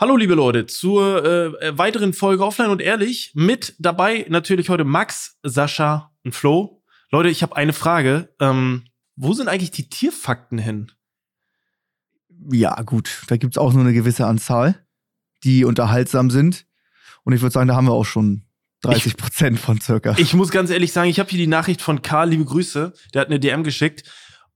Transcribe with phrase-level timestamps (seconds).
[0.00, 3.32] Hallo liebe Leute, zur äh, weiteren Folge Offline und Ehrlich.
[3.34, 6.82] Mit dabei natürlich heute Max, Sascha und Flo.
[7.10, 8.34] Leute, ich habe eine Frage.
[8.40, 8.84] Ähm,
[9.16, 10.90] wo sind eigentlich die Tierfakten hin?
[12.50, 14.86] Ja, gut, da gibt's auch nur eine gewisse Anzahl,
[15.44, 16.64] die unterhaltsam sind.
[17.24, 18.46] Und ich würde sagen, da haben wir auch schon
[18.80, 20.14] 30 Prozent von circa.
[20.16, 22.94] Ich muss ganz ehrlich sagen, ich habe hier die Nachricht von Karl, liebe Grüße.
[23.12, 24.04] Der hat eine DM geschickt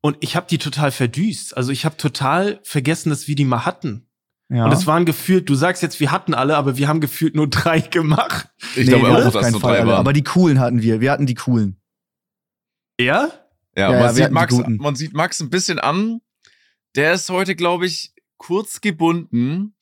[0.00, 1.54] und ich habe die total verdüst.
[1.54, 4.08] Also ich habe total vergessen, dass wir die mal hatten.
[4.50, 4.66] Ja.
[4.66, 7.48] Und es waren gefühlt, du sagst jetzt, wir hatten alle, aber wir haben gefühlt nur
[7.48, 8.48] drei gemacht.
[8.76, 9.90] Ich Nee, glaube wir auch, dass es keinen nur Fall drei alle.
[9.93, 10.00] waren.
[10.00, 11.00] Aber die coolen hatten wir.
[11.00, 11.80] Wir hatten die coolen.
[13.00, 13.30] Ja?
[13.76, 16.21] Ja, Ja, man, ja, sieht Max, man sieht Max ein bisschen an.
[16.94, 19.75] Der ist heute, glaube ich, kurz gebunden.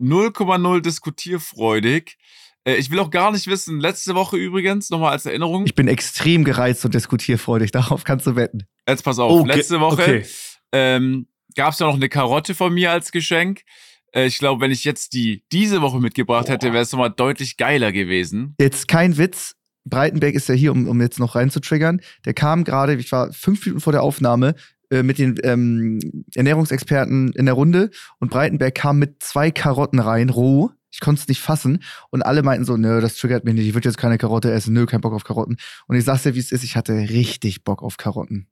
[0.00, 2.16] 0,0 diskutierfreudig.
[2.64, 5.66] Äh, Ich will auch gar nicht wissen, letzte Woche übrigens, nochmal als Erinnerung.
[5.66, 7.70] Ich bin extrem gereizt und diskutierfreudig.
[7.72, 8.64] Darauf kannst du wetten.
[8.88, 10.26] Jetzt pass auf, ge- letzte Woche okay.
[10.72, 13.62] ähm, gab es ja noch eine Karotte von mir als Geschenk.
[14.12, 17.56] Äh, ich glaube, wenn ich jetzt die diese Woche mitgebracht hätte, wäre es nochmal deutlich
[17.56, 18.54] geiler gewesen.
[18.60, 19.54] Jetzt kein Witz.
[19.84, 22.00] Breitenberg ist ja hier, um, um jetzt noch reinzutriggern.
[22.24, 24.54] Der kam gerade, ich war fünf Minuten vor der Aufnahme
[24.90, 25.98] äh, mit den ähm,
[26.34, 30.70] Ernährungsexperten in der Runde und Breitenberg kam mit zwei Karotten rein, roh.
[30.90, 33.74] Ich konnte es nicht fassen und alle meinten so, nö, das triggert mich nicht, ich
[33.74, 35.58] würde jetzt keine Karotte essen, nö, kein Bock auf Karotten.
[35.86, 38.48] Und ich sag's dir, wie es ist, ich hatte richtig Bock auf Karotten.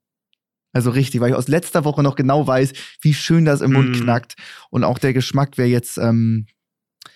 [0.76, 3.90] Also richtig, weil ich aus letzter Woche noch genau weiß, wie schön das im Mund
[3.90, 4.02] Mm.
[4.02, 4.34] knackt.
[4.70, 6.46] Und auch der Geschmack wäre jetzt, ähm,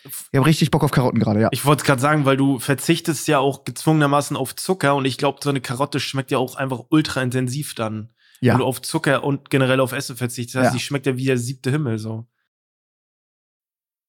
[0.05, 1.49] ich habe richtig Bock auf Karotten gerade, ja.
[1.53, 5.41] Ich wollte gerade sagen, weil du verzichtest ja auch gezwungenermaßen auf Zucker und ich glaube,
[5.43, 8.11] so eine Karotte schmeckt ja auch einfach ultra intensiv dann.
[8.41, 8.55] Ja.
[8.55, 10.55] Wenn du auf Zucker und generell auf Essen verzichtest.
[10.55, 10.79] Das heißt, Ja.
[10.79, 12.27] die schmeckt ja wie der siebte Himmel so.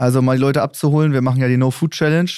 [0.00, 1.12] Also mal die Leute abzuholen.
[1.12, 2.30] Wir machen ja die No Food Challenge.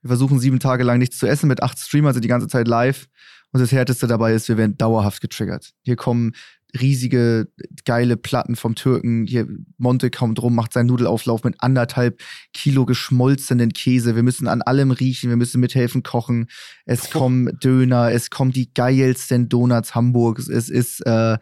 [0.00, 2.66] Wir versuchen sieben Tage lang nichts zu essen mit acht Streamern, also die ganze Zeit
[2.66, 3.06] live.
[3.52, 5.72] Und das Härteste dabei ist, wir werden dauerhaft getriggert.
[5.82, 6.32] Hier kommen
[6.80, 7.48] riesige,
[7.84, 9.26] geile Platten vom Türken.
[9.26, 9.46] Hier
[9.76, 12.22] Monte kommt rum, macht seinen Nudelauflauf mit anderthalb
[12.54, 14.16] Kilo geschmolzenen Käse.
[14.16, 16.48] Wir müssen an allem riechen, wir müssen mithelfen kochen.
[16.86, 20.48] Es kommen Döner, es kommen die geilsten Donuts Hamburgs.
[20.48, 21.36] Es ist äh,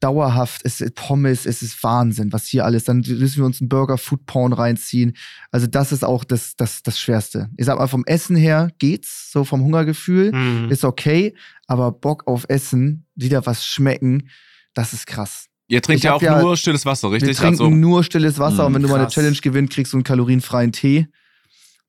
[0.00, 2.84] dauerhaft, es ist Pommes, es ist Wahnsinn, was hier alles.
[2.84, 5.16] Dann müssen wir uns einen Burger Food Porn reinziehen.
[5.50, 7.48] Also das ist auch das, das, das Schwerste.
[7.56, 10.70] Ich sag mal, vom Essen her geht's, so vom Hungergefühl, Mhm.
[10.70, 11.34] ist okay,
[11.66, 14.28] aber Bock auf Essen, wieder was schmecken,
[14.74, 15.46] das ist krass.
[15.68, 17.28] Ihr trinkt Ich ja auch ja- nur stilles Wasser, richtig?
[17.30, 19.14] Wir trinken also, nur stilles Wasser Mm, und wenn du mal eine krass.
[19.14, 21.08] Challenge gewinnst, kriegst du einen kalorienfreien Tee.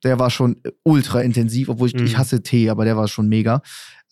[0.03, 2.06] Der war schon ultra intensiv, obwohl ich, Mm.
[2.06, 3.62] ich hasse Tee, aber der war schon mega.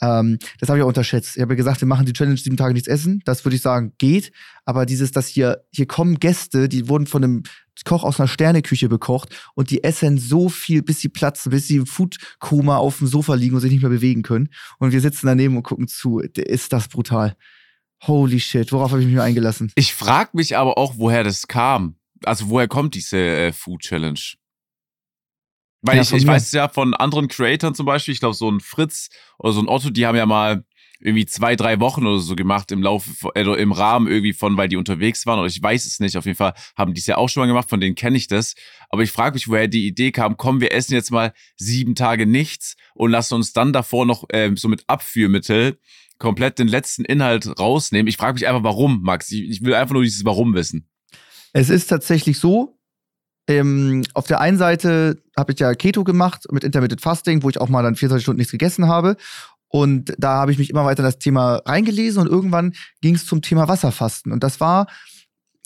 [0.01, 1.35] Ähm, das habe ich auch unterschätzt.
[1.35, 3.21] Ich habe ja gesagt, wir machen die Challenge sieben Tage nichts essen.
[3.25, 4.31] Das würde ich sagen, geht.
[4.65, 7.43] Aber dieses, dass hier, hier kommen Gäste, die wurden von einem
[7.83, 11.77] Koch aus einer Sterneküche bekocht und die essen so viel, bis sie platzen, bis sie
[11.77, 14.49] im Food-Koma auf dem Sofa liegen und sich nicht mehr bewegen können.
[14.79, 16.19] Und wir sitzen daneben und gucken zu.
[16.19, 17.35] Ist das brutal.
[18.03, 19.71] Holy shit, worauf habe ich mich eingelassen?
[19.75, 21.95] Ich frage mich aber auch, woher das kam.
[22.23, 24.19] Also woher kommt diese äh, Food Challenge?
[25.85, 28.59] Weil Ja, ich, ich weiß ja von anderen Creatoren zum Beispiel, ich glaube so ein
[28.59, 30.65] Fritz oder so ein Otto, die haben ja mal
[30.99, 34.69] irgendwie zwei, drei Wochen oder so gemacht im Laufe, äh, im Rahmen irgendwie von, weil
[34.69, 36.17] die unterwegs waren oder ich weiß es nicht.
[36.17, 38.27] Auf jeden Fall haben die es ja auch schon mal gemacht, von denen kenne ich
[38.27, 38.55] das.
[38.89, 42.25] Aber ich frage mich, woher die Idee kam, komm, wir essen jetzt mal sieben Tage
[42.25, 45.77] nichts und lassen uns dann davor noch ähm, so mit Abführmittel
[46.17, 48.07] komplett den letzten Inhalt rausnehmen.
[48.07, 49.31] Ich frage mich einfach, warum, Max.
[49.31, 50.87] Ich, ich will einfach nur dieses Warum wissen.
[51.51, 52.74] Es ist tatsächlich so,
[53.47, 57.59] ähm, auf der einen Seite habe ich ja Keto gemacht mit Intermittent Fasting, wo ich
[57.59, 59.17] auch mal dann 24 Stunden nichts gegessen habe.
[59.67, 63.25] Und da habe ich mich immer weiter in das Thema reingelesen und irgendwann ging es
[63.25, 64.31] zum Thema Wasserfasten.
[64.31, 64.87] Und das war,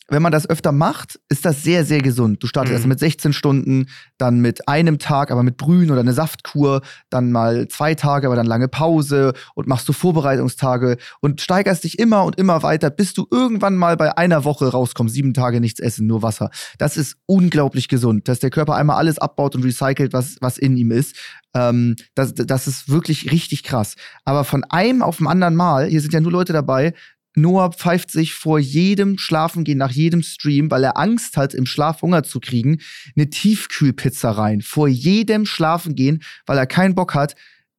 [0.09, 2.41] wenn man das öfter macht, ist das sehr, sehr gesund.
[2.43, 2.75] Du startest Mhm.
[2.77, 7.31] erst mit 16 Stunden, dann mit einem Tag, aber mit Brühen oder eine Saftkur, dann
[7.31, 12.23] mal zwei Tage, aber dann lange Pause und machst du Vorbereitungstage und steigerst dich immer
[12.23, 16.07] und immer weiter, bis du irgendwann mal bei einer Woche rauskommst, sieben Tage nichts essen,
[16.07, 16.49] nur Wasser.
[16.77, 20.77] Das ist unglaublich gesund, dass der Körper einmal alles abbaut und recycelt, was, was in
[20.77, 21.15] ihm ist.
[21.53, 23.95] Ähm, das, das ist wirklich richtig krass.
[24.25, 26.93] Aber von einem auf den anderen Mal, hier sind ja nur Leute dabei,
[27.41, 32.01] Noah pfeift sich vor jedem Schlafengehen, nach jedem Stream, weil er Angst hat, im Schlaf
[32.01, 32.79] Hunger zu kriegen,
[33.15, 34.61] eine Tiefkühlpizza rein.
[34.61, 37.35] Vor jedem Schlafengehen, weil er keinen Bock hat,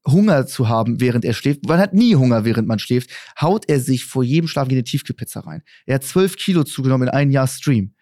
[0.07, 1.67] Hunger zu haben, während er schläft.
[1.67, 3.11] Man hat nie Hunger, während man schläft.
[3.41, 5.63] Haut er sich vor jedem Schlafengehen eine Tiefkühlpizza rein.
[5.87, 7.95] Er hat zwölf Kilo zugenommen in einem Jahr Stream.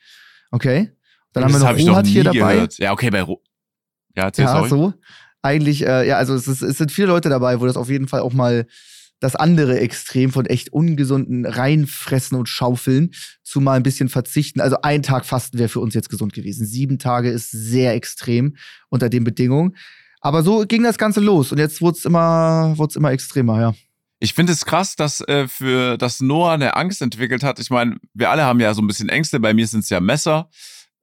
[0.50, 0.92] Okay?
[1.32, 2.54] Dann haben das wir noch hab Rohat hier dabei.
[2.54, 2.78] gehört.
[2.78, 3.42] Ja, okay, bei Ro
[4.16, 4.68] Ja, Ja, sorry.
[4.68, 4.94] so.
[5.42, 8.08] Eigentlich, äh, ja, also es, ist, es sind viele Leute dabei, wo das auf jeden
[8.08, 8.66] Fall auch mal
[9.20, 13.12] das andere Extrem von echt ungesunden reinfressen und schaufeln
[13.42, 14.60] zu mal ein bisschen verzichten.
[14.60, 16.66] Also ein Tag Fasten wäre für uns jetzt gesund gewesen.
[16.66, 18.56] Sieben Tage ist sehr extrem
[18.88, 19.76] unter den Bedingungen.
[20.20, 23.74] Aber so ging das Ganze los und jetzt wurde es immer, wurd's immer extremer, ja.
[24.20, 27.60] Ich finde es krass, dass äh, für dass Noah eine Angst entwickelt hat.
[27.60, 29.38] Ich meine, wir alle haben ja so ein bisschen Ängste.
[29.38, 30.50] Bei mir sind es ja Messer,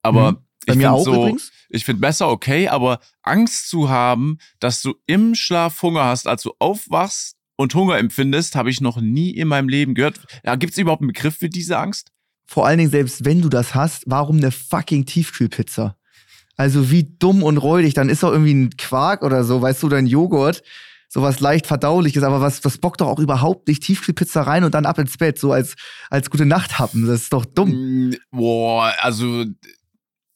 [0.01, 0.37] aber Mhm.
[0.65, 1.51] Bei ich finde auch so, übrigens.
[1.69, 6.41] ich finde Messer okay, aber Angst zu haben, dass du im Schlaf Hunger hast, als
[6.41, 10.19] du aufwachst und Hunger empfindest, habe ich noch nie in meinem Leben gehört.
[10.43, 12.11] Ja, Gibt es überhaupt einen Begriff für diese Angst?
[12.45, 15.97] Vor allen Dingen, selbst wenn du das hast, warum eine fucking Tiefkühlpizza?
[16.57, 19.87] Also wie dumm und räudig, dann ist doch irgendwie ein Quark oder so, weißt du,
[19.87, 20.63] oder ein Joghurt,
[21.09, 24.85] sowas leicht verdauliches, aber was, das bockt doch auch überhaupt nicht Tiefkühlpizza rein und dann
[24.85, 25.75] ab ins Bett, so als,
[26.09, 27.07] als gute Nacht haben.
[27.07, 28.09] Das ist doch dumm.
[28.09, 29.45] Mm, Boah, also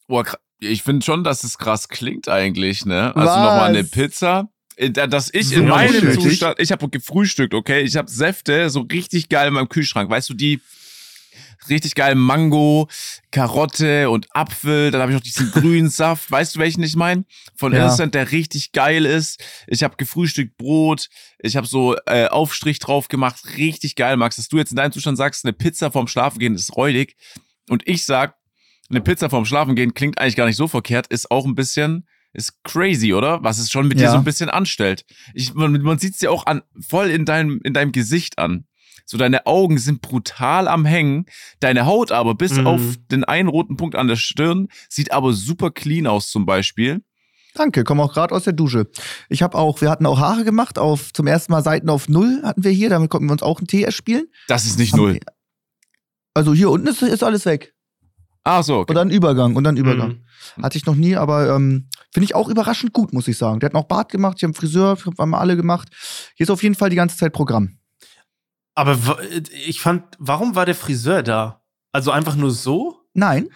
[0.08, 0.26] boah,
[0.60, 3.16] ich finde schon, dass es krass klingt eigentlich, ne?
[3.16, 3.38] Also Was?
[3.38, 4.50] nochmal eine Pizza.
[4.80, 6.20] Äh, da- Dass ich in meinem.
[6.20, 7.82] Zustand, ich habe gefrühstückt, okay?
[7.82, 10.10] Ich habe Säfte so richtig geil in meinem Kühlschrank.
[10.10, 10.62] Weißt du, die
[11.70, 12.88] richtig geil Mango,
[13.32, 14.92] Karotte und Apfel.
[14.92, 16.32] Dann habe ich noch diesen grünen Saft.
[16.32, 17.26] Weißt du, welchen ich meine?
[17.56, 17.80] Von Ja.
[17.80, 19.44] Innocent, der richtig geil ist.
[19.68, 21.10] Ich habe gefrühstückt Brot.
[21.40, 23.42] Ich habe so äh, Aufstrich drauf gemacht.
[23.58, 24.38] Richtig geil, Max.
[24.38, 27.16] Dass du jetzt in deinem Zustand sagst, eine Pizza vorm Schlafengehen ist räudig.
[27.70, 28.36] Und ich sag,
[28.90, 31.08] eine Pizza vorm Schlafengehen klingt eigentlich gar nicht so verkehrt.
[31.08, 33.44] Ist auch ein bisschen, ist crazy, oder?
[33.44, 34.12] Was es schon mit dir Ja.
[34.12, 35.06] so ein bisschen anstellt.
[35.34, 38.66] Ich, man, man sieht es ja auch an, voll in deinem, in deinem Gesicht an.
[39.06, 41.26] So deine Augen sind brutal am Hängen,
[41.60, 42.68] deine Haut aber bis Mhm.
[42.68, 42.82] auf
[43.12, 47.02] den einen roten Punkt an der Stirn sieht aber super clean aus zum Beispiel.
[47.56, 48.86] Danke, komme auch gerade aus der Dusche.
[49.28, 52.42] Ich habe auch, wir hatten auch Haare gemacht, auf zum ersten Mal Seiten auf Null
[52.44, 54.28] hatten wir hier, damit konnten wir uns auch einen Tee erspielen.
[54.48, 55.20] Das ist nicht Haben- null.
[56.36, 57.74] Also hier unten ist, ist alles weg.
[58.44, 58.92] Ah, so, okay.
[58.92, 60.22] Und dann Übergang und dann Übergang.
[60.58, 60.64] Mhm.
[60.64, 63.60] Hatte ich noch nie, aber ähm, finde ich auch überraschend gut, muss ich sagen.
[63.60, 65.90] Der hat noch Bart gemacht, ich habe Friseur, haben alle gemacht.
[66.36, 67.78] Hier ist auf jeden Fall die ganze Zeit Programm.
[68.76, 68.98] Aber
[69.68, 71.62] ich fand, warum war der Friseur da?
[71.92, 73.02] Also einfach nur so?
[73.14, 73.50] Nein,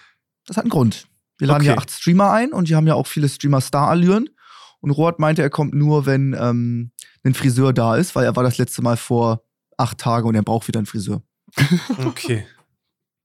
[0.45, 1.07] das hat einen Grund.
[1.37, 1.79] Wir laden ja Okay.
[1.79, 4.29] acht Streamer ein und die haben ja auch viele Streamer-Star-Allüren.
[4.81, 6.91] Und Rohat meinte, er kommt nur, wenn ähm,
[7.23, 9.43] ein Friseur da ist, weil er war das letzte Mal vor
[9.77, 11.21] acht Tagen und er braucht wieder einen Friseur.
[12.05, 12.45] Okay.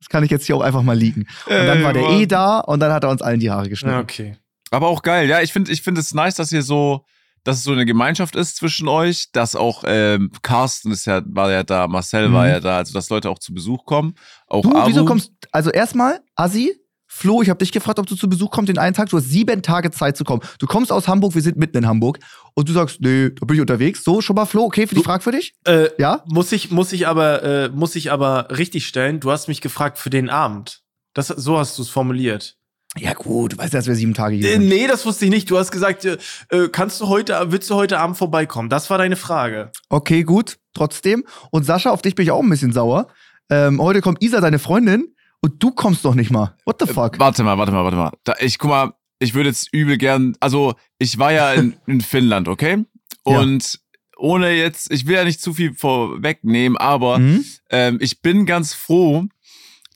[0.01, 1.27] Das kann ich jetzt hier auch einfach mal liegen.
[1.47, 3.97] Und dann war der eh da und dann hat er uns allen die Haare geschnitten.
[3.97, 4.37] Ja, okay.
[4.70, 5.29] Aber auch geil.
[5.29, 7.05] Ja, ich finde ich finde es nice, dass ihr so,
[7.44, 11.50] dass es so eine Gemeinschaft ist zwischen euch, dass auch ähm, Carsten ist ja, war
[11.50, 12.50] ja da, Marcel war Mhm.
[12.50, 14.15] ja da, also dass Leute auch zu Besuch kommen.
[14.47, 14.88] Auch Du, Abu.
[14.91, 16.75] wieso kommst Also erstmal, Assi,
[17.11, 19.09] Flo, ich habe dich gefragt, ob du zu Besuch kommst den einen Tag.
[19.09, 20.43] Du hast sieben Tage Zeit zu kommen.
[20.59, 22.19] Du kommst aus Hamburg, wir sind mitten in Hamburg.
[22.55, 24.05] Und du sagst, nee, da bin ich unterwegs.
[24.05, 25.55] So, schon mal Flo, okay für die Frage für dich?
[25.67, 26.23] Äh, Ja?
[26.26, 29.21] muss ich, muss ich aber, äh, muss ich aber richtig stellen.
[29.21, 30.82] Du hast mich gefragt für den Abend.
[31.14, 32.56] Das, so hast du es formuliert.
[32.96, 34.69] Ja, gut, du weißt ja, dass wir sieben Tage hier Äh, sind.
[34.69, 35.50] nee, das wusste ich nicht.
[35.50, 36.17] Du hast gesagt, äh,
[36.50, 38.69] äh, kannst du heute, willst du heute Abend vorbeikommen?
[38.70, 39.70] Das war deine Frage.
[39.88, 41.25] Okay, gut, trotzdem.
[41.50, 43.08] Und Sascha, auf dich bin ich auch ein bisschen sauer.
[43.50, 46.56] Ähm, heute kommt Isa, deine Freundin, und du kommst doch nicht mal.
[46.64, 47.17] What the fuck?
[47.17, 48.11] Äh, Warte mal, warte mal, warte mal.
[48.25, 52.00] Da, ich guck mal, ich würde jetzt übel gern, also ich war ja in, in
[52.00, 52.85] Finnland, okay?
[53.26, 53.38] Ja.
[53.40, 53.79] Und
[54.17, 57.44] ohne jetzt, ich will ja nicht zu viel vorwegnehmen, aber Mhm.
[57.70, 59.26] ähm, ich bin ganz froh,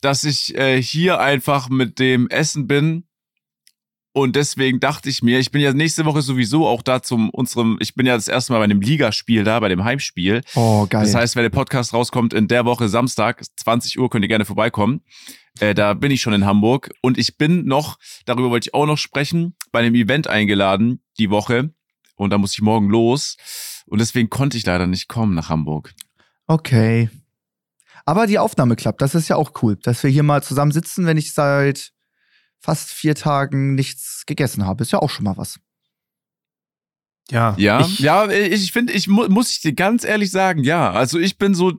[0.03, 3.05] dass ich äh, hier einfach mit dem Essen bin.
[4.15, 7.79] Und deswegen dachte ich mir, ich bin ja nächste Woche sowieso auch da zum unserem,
[7.81, 10.43] ich bin ja das erste Mal bei einem Ligaspiel da, bei dem Heimspiel.
[10.55, 11.03] Oh, geil.
[11.03, 14.45] Das heißt, wenn der Podcast rauskommt in der Woche Samstag, 20 Uhr, könnt ihr gerne
[14.45, 15.01] vorbeikommen.
[15.61, 18.87] Äh, da bin ich schon in Hamburg und ich bin noch, darüber wollte ich auch
[18.87, 21.73] noch sprechen, bei einem Event eingeladen die Woche
[22.17, 23.37] und da muss ich morgen los
[23.87, 25.95] und deswegen konnte ich leider nicht kommen nach Hamburg.
[26.47, 27.09] Okay.
[28.05, 31.07] Aber die Aufnahme klappt, das ist ja auch cool, dass wir hier mal zusammen sitzen,
[31.07, 31.93] wenn ich seit
[32.61, 34.83] fast vier Tagen nichts gegessen habe.
[34.83, 35.59] Ist ja auch schon mal was.
[37.31, 37.55] Ja.
[37.59, 40.93] Ja, Ich, ja, ich finde, ich mu muss ich dir ganz ehrlich sagen, ja.
[40.93, 41.73] Also ich bin so,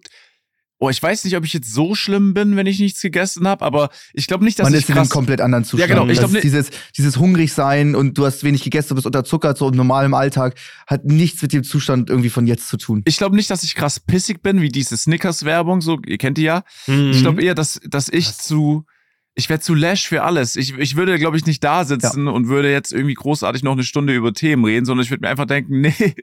[0.80, 3.64] oh, ich weiß nicht, ob ich jetzt so schlimm bin, wenn ich nichts gegessen habe,
[3.64, 5.90] aber ich glaube nicht, dass Man ich ist in einem krass komplett anderen Zustand.
[5.90, 8.96] genau, ich Das glaub, ist dieses, dieses hungrig sein und du hast wenig gegessen, du
[8.96, 12.76] bist unterzuckert, so im normalen Alltag, hat nichts mit dem Zustand irgendwie von jetzt zu
[12.78, 13.02] tun.
[13.06, 16.44] ich glaube nicht, dass ich krass pissig bin, wie diese Snickers-Werbung, so, ihr kennt die
[16.44, 16.64] ja.
[16.88, 17.12] Mhm.
[17.12, 18.40] Ich glaube eher, dass, dass ich Was?
[18.40, 18.86] zu,
[19.36, 20.56] ich wäre zu lash für alles.
[20.56, 23.84] Ich, ich würde, glaube ich, nicht da sitzen und würde jetzt irgendwie großartig noch eine
[23.84, 26.16] Stunde über Themen reden, sondern ich würde mir einfach denken, nee,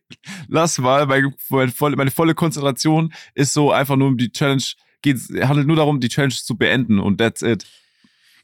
[0.48, 4.62] lass mal, meine, meine, volle, meine volle Konzentration ist so einfach nur um die Challenge,
[5.02, 7.66] geht, handelt nur darum, die Challenge zu beenden und that's it.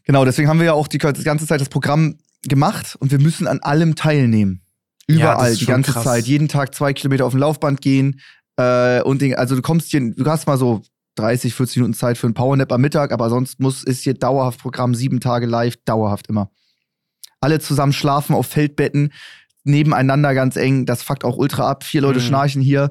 [0.05, 3.21] Genau, deswegen haben wir ja auch die, die ganze Zeit das Programm gemacht und wir
[3.21, 4.63] müssen an allem teilnehmen.
[5.09, 6.05] Ja, Überall, ist die ganze krass.
[6.05, 8.21] Zeit, jeden Tag zwei Kilometer auf dem Laufband gehen.
[8.57, 10.83] Äh, und den, also du kommst hier, du hast mal so
[11.17, 14.61] 30, 40 Minuten Zeit für einen Powernap am Mittag, aber sonst muss, ist hier dauerhaft
[14.61, 16.51] Programm, sieben Tage live, dauerhaft immer.
[17.41, 19.13] Alle zusammen schlafen auf Feldbetten,
[19.65, 21.85] nebeneinander ganz eng, das fuckt auch ultra ab.
[21.85, 22.25] Vier Leute Mhm.
[22.25, 22.91] schnarchen hier.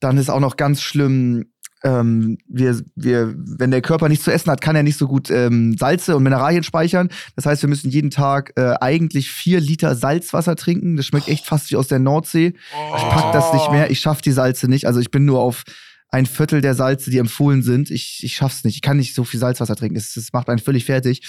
[0.00, 1.46] Dann ist auch noch ganz schlimm,
[1.84, 5.30] ähm, wir, wir, wenn der Körper nichts zu essen hat, kann er nicht so gut
[5.30, 7.08] ähm, Salze und Mineralien speichern.
[7.36, 10.96] Das heißt, wir müssen jeden Tag äh, eigentlich vier Liter Salzwasser trinken.
[10.96, 12.54] Das schmeckt echt fast wie aus der Nordsee.
[12.96, 13.90] Ich pack das nicht mehr.
[13.90, 14.86] Ich schaff die Salze nicht.
[14.86, 15.62] Also ich bin nur auf
[16.08, 17.90] ein Viertel der Salze, die empfohlen sind.
[17.90, 18.76] Ich, ich schaff's nicht.
[18.76, 19.96] Ich kann nicht so viel Salzwasser trinken.
[19.96, 21.22] Es, es macht einen völlig fertig.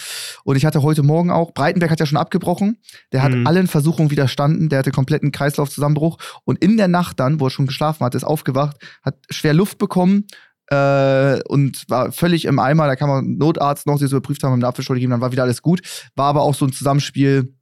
[0.43, 2.77] Und ich hatte heute Morgen auch, Breitenberg hat ja schon abgebrochen.
[3.11, 3.47] Der hat Mhm.
[3.47, 4.69] allen Versuchungen widerstanden.
[4.69, 6.17] Der hatte kompletten Kreislaufzusammenbruch.
[6.45, 9.77] Und in der Nacht dann, wo er schon geschlafen hat, ist aufgewacht, hat schwer Luft
[9.77, 10.25] bekommen.
[10.69, 12.87] Äh, und war völlig im Eimer.
[12.87, 15.31] Da kam man Notarzt noch, die es überprüft haben, haben eine Apfelschule gegeben, dann war
[15.31, 15.81] wieder alles gut.
[16.15, 17.53] War aber auch so ein Zusammenspiel.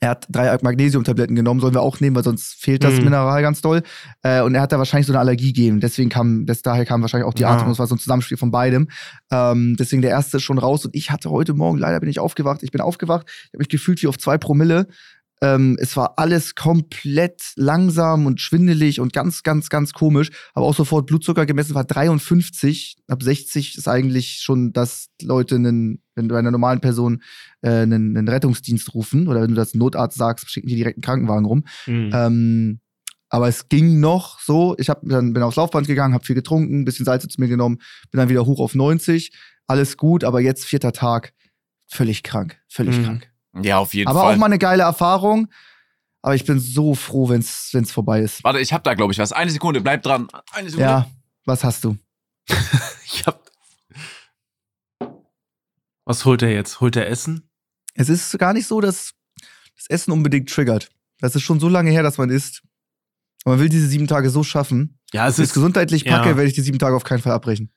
[0.00, 3.04] Er hat drei Magnesiumtabletten genommen, sollen wir auch nehmen, weil sonst fehlt das Mhm.
[3.04, 3.82] Mineral ganz doll.
[4.22, 5.80] Äh, und er hat da wahrscheinlich so eine Allergie gegeben.
[5.80, 7.56] Deswegen kam, das, daher kam wahrscheinlich auch die Ah.
[7.56, 7.72] Atmung.
[7.72, 8.88] Es war so ein Zusammenspiel von beidem.
[9.30, 10.84] Ähm, deswegen der erste ist schon raus.
[10.84, 12.62] Und ich hatte heute Morgen, leider bin ich aufgewacht.
[12.62, 13.26] Ich bin aufgewacht.
[13.28, 14.86] Ich habe mich gefühlt wie auf zwei Promille.
[15.40, 20.30] Ähm, es war alles komplett langsam und schwindelig und ganz, ganz, ganz komisch.
[20.54, 22.96] Habe auch sofort Blutzucker gemessen, war 53.
[23.06, 27.22] Ab 60 ist eigentlich schon, dass Leute einen, wenn du einer normalen Person
[27.62, 31.02] äh, einen, einen Rettungsdienst rufen oder wenn du das Notarzt sagst, schicken die direkt einen
[31.02, 31.64] Krankenwagen rum.
[31.86, 32.10] Mhm.
[32.12, 32.80] Ähm,
[33.30, 34.74] aber es ging noch so.
[34.78, 37.48] Ich hab, dann bin aufs Laufband gegangen, habe viel getrunken, ein bisschen Salze zu mir
[37.48, 37.78] genommen,
[38.10, 39.32] bin dann wieder hoch auf 90.
[39.66, 41.34] Alles gut, aber jetzt vierter Tag,
[41.86, 43.04] völlig krank, völlig Mhm.
[43.04, 43.30] krank.
[43.62, 44.34] Ja, auf jeden Aber Fall.
[44.34, 45.48] auch mal eine geile Erfahrung.
[46.22, 48.42] Aber ich bin so froh, wenn es vorbei ist.
[48.42, 49.32] Warte, ich hab da, glaube ich, was.
[49.32, 50.28] Eine Sekunde, bleib dran.
[50.52, 50.90] Eine Sekunde.
[50.90, 51.10] Ja,
[51.44, 51.96] was hast du?
[53.10, 53.42] Ich hab.
[56.04, 56.80] Was holt er jetzt?
[56.80, 57.50] Holt er Essen?
[57.94, 59.14] Es ist gar nicht so, dass
[59.76, 60.90] das Essen unbedingt triggert.
[61.20, 62.62] Das ist schon so lange her, dass man isst.
[63.44, 64.98] Und man will diese sieben Tage so schaffen.
[65.12, 65.54] Ja, es Wenn ich es ist.
[65.54, 66.18] gesundheitlich ja.
[66.18, 67.72] packe, werde ich die sieben Tage auf keinen Fall abbrechen.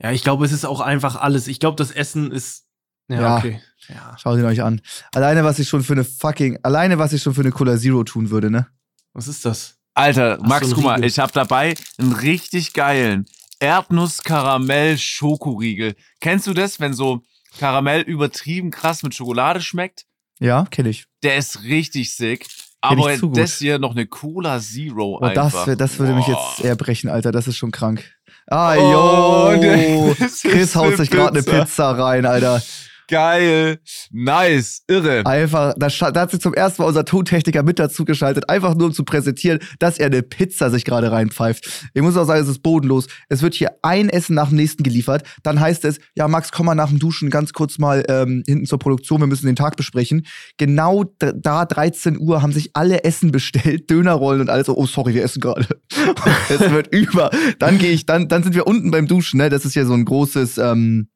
[0.00, 1.48] Ja, ich glaube, es ist auch einfach alles.
[1.48, 2.65] Ich glaube, das Essen ist.
[3.08, 3.36] Ja, Ja.
[3.38, 3.60] okay.
[3.88, 4.16] Ja.
[4.18, 4.80] Schaut ihn euch an.
[5.14, 8.02] Alleine, was ich schon für eine fucking, alleine, was ich schon für eine Cola Zero
[8.04, 8.66] tun würde, ne?
[9.12, 9.76] Was ist das?
[9.94, 13.26] Alter, Ach, Max, so guck mal, ich hab dabei einen richtig geilen
[13.60, 15.94] Erdnuss-Karamell-Schokoriegel.
[16.20, 17.22] Kennst du das, wenn so
[17.58, 20.04] Karamell übertrieben krass mit Schokolade schmeckt?
[20.38, 21.06] Ja, kenne ich.
[21.22, 22.46] Der ist richtig sick.
[22.82, 25.66] Aber das hier noch eine Cola Zero Oh, das, einfach.
[25.66, 26.52] wär- das würde mich Boah.
[26.56, 27.32] jetzt eher brechen, Alter.
[27.32, 28.04] Das ist schon krank.
[28.46, 30.14] Ah, Oh, yo.
[30.18, 31.64] das Chris haut sich gerade eine Pizza.
[31.64, 32.62] Pizza rein, Alter.
[33.08, 33.78] Geil.
[34.10, 34.82] Nice.
[34.88, 35.24] Irre.
[35.26, 38.88] Einfach, da, da hat sich zum ersten Mal unser Tontechniker mit dazu geschaltet, einfach nur
[38.88, 41.90] um zu präsentieren, dass er eine Pizza sich gerade reinpfeift.
[41.94, 43.06] Ich muss auch sagen, es ist bodenlos.
[43.28, 45.22] Es wird hier ein Essen nach dem nächsten geliefert.
[45.42, 48.66] Dann heißt es, ja, Max, komm mal nach dem Duschen ganz kurz mal ähm, hinten
[48.66, 50.26] zur Produktion, wir müssen den Tag besprechen.
[50.56, 54.68] Genau da, 13 Uhr, haben sich alle Essen bestellt, Dönerrollen und alles.
[54.68, 55.66] Oh, sorry, wir essen gerade.
[56.48, 57.30] es wird über.
[57.58, 59.48] Dann gehe ich, dann, dann sind wir unten beim Duschen, ne?
[59.48, 61.08] Das ist ja so ein großes, ähm,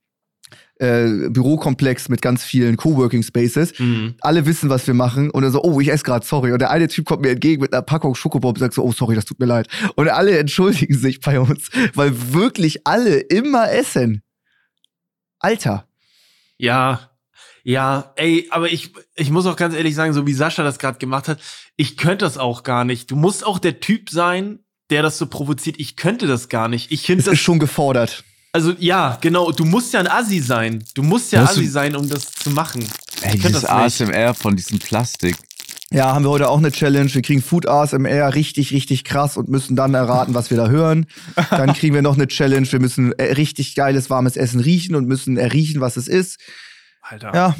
[0.80, 3.78] äh, Bürokomplex mit ganz vielen Coworking Spaces.
[3.78, 4.14] Mhm.
[4.20, 5.30] Alle wissen, was wir machen.
[5.30, 6.52] Und dann so, oh, ich esse gerade, sorry.
[6.52, 8.92] Und der eine Typ kommt mir entgegen mit einer Packung Schokobomb und sagt so, oh,
[8.92, 9.68] sorry, das tut mir leid.
[9.94, 14.22] Und alle entschuldigen sich bei uns, weil wirklich alle immer essen.
[15.38, 15.86] Alter.
[16.56, 17.10] Ja,
[17.62, 20.98] ja, ey, aber ich, ich muss auch ganz ehrlich sagen, so wie Sascha das gerade
[20.98, 21.40] gemacht hat,
[21.76, 23.10] ich könnte das auch gar nicht.
[23.10, 25.76] Du musst auch der Typ sein, der das so provoziert.
[25.78, 26.90] Ich könnte das gar nicht.
[26.90, 28.24] Ich finde das, ist schon gefordert.
[28.52, 30.84] Also ja, genau, du musst ja ein Assi sein.
[30.94, 32.84] Du musst ja Musst du- Assi sein, um das zu machen.
[33.22, 34.10] Ey, Ich dieses das nicht.
[34.10, 35.36] ASMR von diesem Plastik.
[35.92, 37.12] Ja, haben wir heute auch eine Challenge.
[37.12, 41.06] Wir kriegen Food ASMR richtig, richtig krass und müssen dann erraten, was wir da hören.
[41.50, 42.70] Dann kriegen wir noch eine Challenge.
[42.70, 46.38] Wir müssen äh, richtig geiles, warmes Essen riechen und müssen erriechen, was es ist.
[47.02, 47.34] Alter.
[47.34, 47.56] Ja.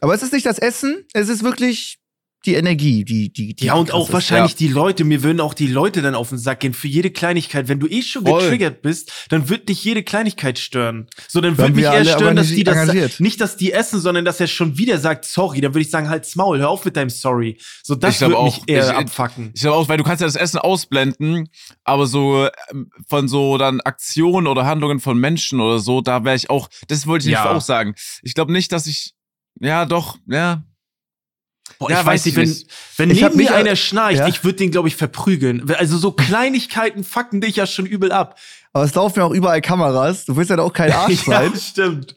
[0.00, 1.98] Aber es ist nicht das Essen, es ist wirklich
[2.46, 4.12] die Energie, die, die, die Ja, und auch ist.
[4.12, 7.10] wahrscheinlich die Leute, mir würden auch die Leute dann auf den Sack gehen für jede
[7.10, 7.68] Kleinigkeit.
[7.68, 8.40] Wenn du eh schon Voll.
[8.42, 11.06] getriggert bist, dann wird dich jede Kleinigkeit stören.
[11.28, 13.20] So, dann würde mich eher stören, dass die das, engagiert.
[13.20, 15.60] nicht, dass die essen, sondern dass er schon wieder sagt, sorry.
[15.60, 17.58] Dann würde ich sagen, halt's Maul, hör auf mit deinem Sorry.
[17.82, 19.50] So, das würde mich auch, eher ich- abfacken.
[19.54, 21.48] Ich glaube auch, weil du kannst ja das Essen ausblenden,
[21.84, 26.36] aber so ähm, von so dann Aktionen oder Handlungen von Menschen oder so, da wäre
[26.36, 27.50] ich auch, das wollte ich Ja.
[27.50, 27.94] auch sagen.
[28.22, 29.12] Ich glaube nicht, dass ich,
[29.60, 30.62] ja doch, ja.
[31.78, 32.66] Boah, Ja, ich weiß nicht, ich wenn, nicht.
[32.96, 34.28] wenn Ich neben mir mich- einer schnarcht, ja.
[34.28, 35.68] ich würde den, glaube ich, verprügeln.
[35.76, 38.38] Also so Kleinigkeiten fucken dich ja schon übel ab.
[38.72, 40.24] Aber es laufen ja auch überall Kameras.
[40.26, 41.50] Du willst ja auch kein Arsch sein.
[41.52, 42.16] ja, stimmt.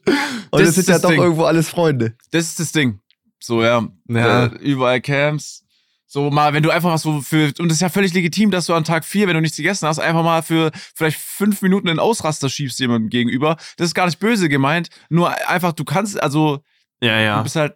[0.51, 1.21] und das es sind ja doch Ding.
[1.21, 2.15] irgendwo alles Freunde.
[2.31, 2.99] Das ist das Ding.
[3.39, 3.87] So, ja.
[4.07, 4.45] Ja.
[4.45, 5.63] Äh, überall Camps.
[6.11, 8.65] So mal, wenn du einfach was so für, und das ist ja völlig legitim, dass
[8.65, 11.87] du an Tag vier, wenn du nichts gegessen hast, einfach mal für vielleicht fünf Minuten
[11.87, 13.57] einen Ausraster schiebst jemandem gegenüber.
[13.77, 14.89] Das ist gar nicht böse gemeint.
[15.09, 16.63] Nur einfach, du kannst, also,
[17.01, 17.41] Ja, du ja.
[17.43, 17.75] bist halt,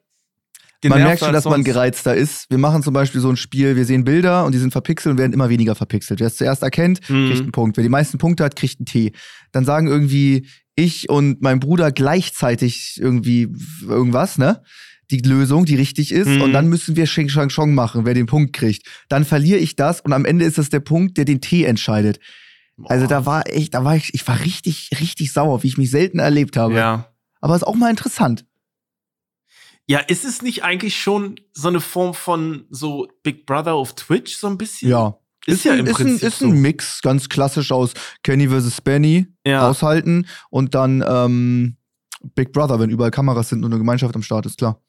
[0.90, 2.50] Man merkt schon, dass man gereizter ist.
[2.50, 5.18] Wir machen zum Beispiel so ein Spiel, wir sehen Bilder und die sind verpixelt und
[5.20, 6.20] werden immer weniger verpixelt.
[6.20, 7.28] Wer es zuerst erkennt, Mhm.
[7.30, 7.78] kriegt einen Punkt.
[7.78, 9.12] Wer die meisten Punkte hat, kriegt einen Tee.
[9.52, 13.50] Dann sagen irgendwie ich und mein Bruder gleichzeitig irgendwie
[13.88, 14.62] irgendwas, ne?
[15.12, 16.28] Die Lösung, die richtig ist.
[16.28, 16.42] Mhm.
[16.42, 18.88] Und dann müssen wir Sheng Shang Chong machen, wer den Punkt kriegt.
[19.10, 22.20] Dann verliere ich das und am Ende ist es der Punkt, der den Tee entscheidet.
[22.86, 25.92] Also da war echt, da war ich, ich war richtig, richtig sauer, wie ich mich
[25.92, 26.74] selten erlebt habe.
[26.75, 27.10] Ja.
[27.40, 28.46] Aber ist auch mal interessant.
[29.88, 34.36] Ja, ist es nicht eigentlich schon so eine Form von so Big Brother auf Twitch
[34.38, 34.90] so ein bisschen?
[34.90, 35.18] Ja.
[35.46, 38.80] Ist, ja ein, im ist, ein, Prinzip ist ein Mix, ganz klassisch aus Kenny vs.
[38.80, 39.52] Benny so.
[39.52, 39.70] Ja.
[39.70, 41.75] aushalten und dann ähm,
[42.36, 44.82] Big Brother, wenn überall Kameras sind und eine Gemeinschaft am Start ist, klar.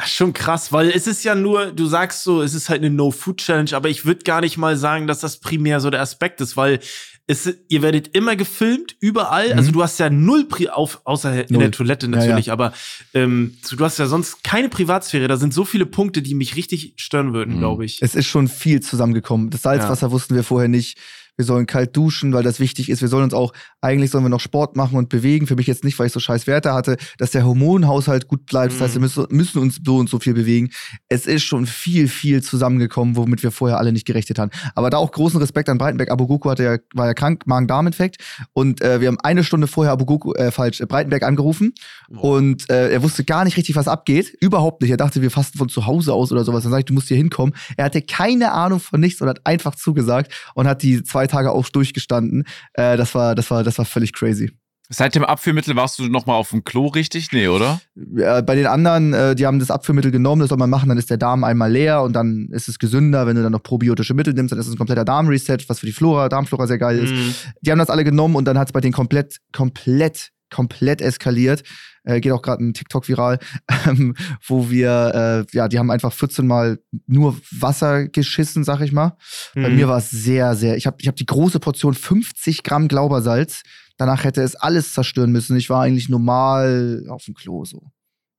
[0.00, 2.90] Ach, Schon krass, weil es ist ja nur, du sagst so, es ist halt eine
[2.90, 6.56] No-Food-Challenge, aber ich würde gar nicht mal sagen, dass das primär so der Aspekt ist,
[6.56, 6.78] weil
[7.26, 9.52] es, ihr werdet immer gefilmt, überall.
[9.52, 9.58] Mhm.
[9.58, 11.60] Also du hast ja null, Pri auf, außer in Null.
[11.64, 12.72] der Toilette Ja, natürlich, aber
[13.12, 15.26] ähm, du hast ja sonst keine Privatsphäre.
[15.28, 17.58] Da sind so viele Punkte, die mich richtig stören würden, Mhm.
[17.58, 18.00] glaube ich.
[18.00, 19.50] Es ist schon viel zusammengekommen.
[19.50, 20.96] Das Salzwasser wussten wir vorher nicht.
[21.38, 23.00] Wir sollen kalt duschen, weil das wichtig ist.
[23.00, 25.46] Wir sollen uns auch, eigentlich sollen wir noch Sport machen und bewegen.
[25.46, 28.72] Für mich jetzt nicht, weil ich so scheiß Werte hatte, dass der Hormonhaushalt gut bleibt.
[28.72, 29.02] Das heißt, wir Mhm.
[29.04, 30.70] müssen, müssen uns so und so viel bewegen.
[31.08, 34.50] Es ist schon viel, viel zusammengekommen, womit wir vorher alle nicht gerechnet haben.
[34.74, 36.10] Aber da auch großen Respekt an Breitenberg.
[36.10, 38.16] Abogoku hatte ja, war ja krank, Magen-Darm-Infekt.
[38.52, 41.72] Und äh, wir haben eine Stunde vorher Abogoku, äh, falsch, äh, Breitenberg angerufen.
[42.08, 44.36] Und äh, er wusste gar nicht richtig, was abgeht.
[44.40, 44.90] Überhaupt nicht.
[44.90, 46.64] Er dachte, wir fasten von zu Hause aus oder sowas.
[46.64, 47.54] Dann sag ich, du musst hier hinkommen.
[47.76, 51.52] Er hatte keine Ahnung von nichts und hat einfach zugesagt und hat die zwei Tage
[51.52, 52.44] auch durchgestanden.
[52.74, 54.50] Äh, das war, das war, das war völlig crazy.
[54.90, 57.30] Seit dem Abführmittel warst du noch mal auf dem Klo richtig?
[57.32, 57.80] Nee, oder?
[58.16, 60.96] Äh, bei den anderen, äh, die haben das Abführmittel genommen, das soll man machen, dann
[60.96, 63.26] ist der Darm einmal leer und dann ist es gesünder.
[63.26, 65.86] Wenn du dann noch probiotische Mittel nimmst, dann ist es ein kompletter Darmreset, was für
[65.86, 67.12] die Flora, Darmflora sehr geil ist.
[67.12, 67.34] Mhm.
[67.60, 71.62] Die haben das alle genommen und dann hat es bei denen komplett, komplett, komplett eskaliert.
[72.04, 73.38] Äh, geht auch gerade ein TikTok viral,
[73.86, 74.14] ähm,
[74.46, 79.16] wo wir, äh, ja, die haben einfach 14 Mal nur Wasser geschissen, sag ich mal.
[79.54, 79.76] Bei Mhm.
[79.76, 80.76] mir war es sehr, sehr.
[80.76, 83.62] Ich habe ich hab die große Portion 50 Gramm Glaubersalz.
[83.98, 85.56] Danach hätte es alles zerstören müssen.
[85.56, 87.90] Ich war eigentlich normal auf dem Klo so.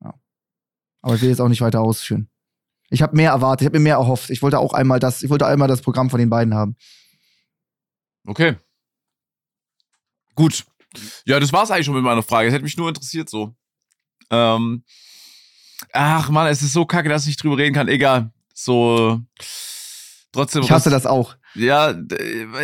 [0.04, 0.14] Ja.
[1.02, 2.30] Aber ich will jetzt auch nicht weiter ausführen.
[2.90, 4.30] Ich habe mehr erwartet, ich habe mir mehr erhofft.
[4.32, 6.76] Ich wollte auch einmal das, ich wollte einmal das Programm von den beiden haben.
[8.26, 8.56] Okay.
[10.36, 10.66] Gut.
[11.26, 12.48] Ja, das war's eigentlich schon mit meiner Frage.
[12.48, 13.56] Das hätte mich nur interessiert so.
[14.32, 14.84] Ähm,
[15.94, 17.88] ach man, es ist so kacke, dass ich nicht drüber reden kann.
[17.88, 18.32] Egal.
[18.54, 19.22] So.
[20.32, 20.62] Trotzdem.
[20.62, 21.36] Ich hasse das auch.
[21.56, 21.96] Ja,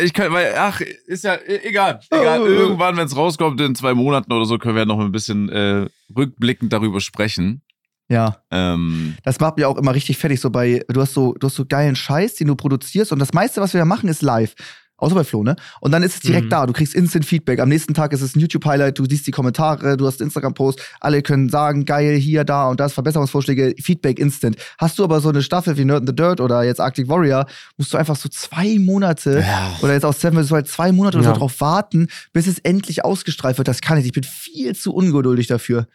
[0.00, 2.00] ich kann, weil, ach, ist ja e- egal.
[2.10, 2.40] Egal.
[2.40, 2.46] Oh.
[2.46, 5.88] Irgendwann, wenn es rauskommt, in zwei Monaten oder so, können wir noch ein bisschen äh,
[6.16, 7.62] rückblickend darüber sprechen.
[8.08, 8.40] Ja.
[8.52, 10.40] Ähm, Das macht mir auch immer richtig fertig.
[10.40, 13.32] So bei, du hast so, du hast so geilen Scheiß, den du produzierst und das
[13.32, 14.54] meiste, was wir da machen, ist live.
[14.98, 15.56] Außer bei Flo, ne?
[15.80, 16.50] Und dann ist es direkt Mhm.
[16.50, 16.66] da.
[16.66, 17.60] Du kriegst Instant Feedback.
[17.60, 18.98] Am nächsten Tag ist es ein YouTube-Highlight.
[18.98, 20.80] Du siehst die Kommentare, du hast Instagram-Post.
[21.00, 24.56] Alle können sagen, geil, hier, da und das, Verbesserungsvorschläge, Feedback instant.
[24.78, 27.46] Hast du aber so eine Staffel wie Nerd in the Dirt oder jetzt Arctic Warrior,
[27.76, 29.44] musst du einfach so zwei Monate
[29.82, 30.50] oder jetzt aus Seven vs.
[30.50, 31.34] Wild zwei Monate oder Ja.
[31.34, 33.68] so drauf warten, bis es endlich ausgestrahlt wird.
[33.68, 34.06] Das kann ich.
[34.06, 35.86] Ich bin viel zu ungeduldig dafür.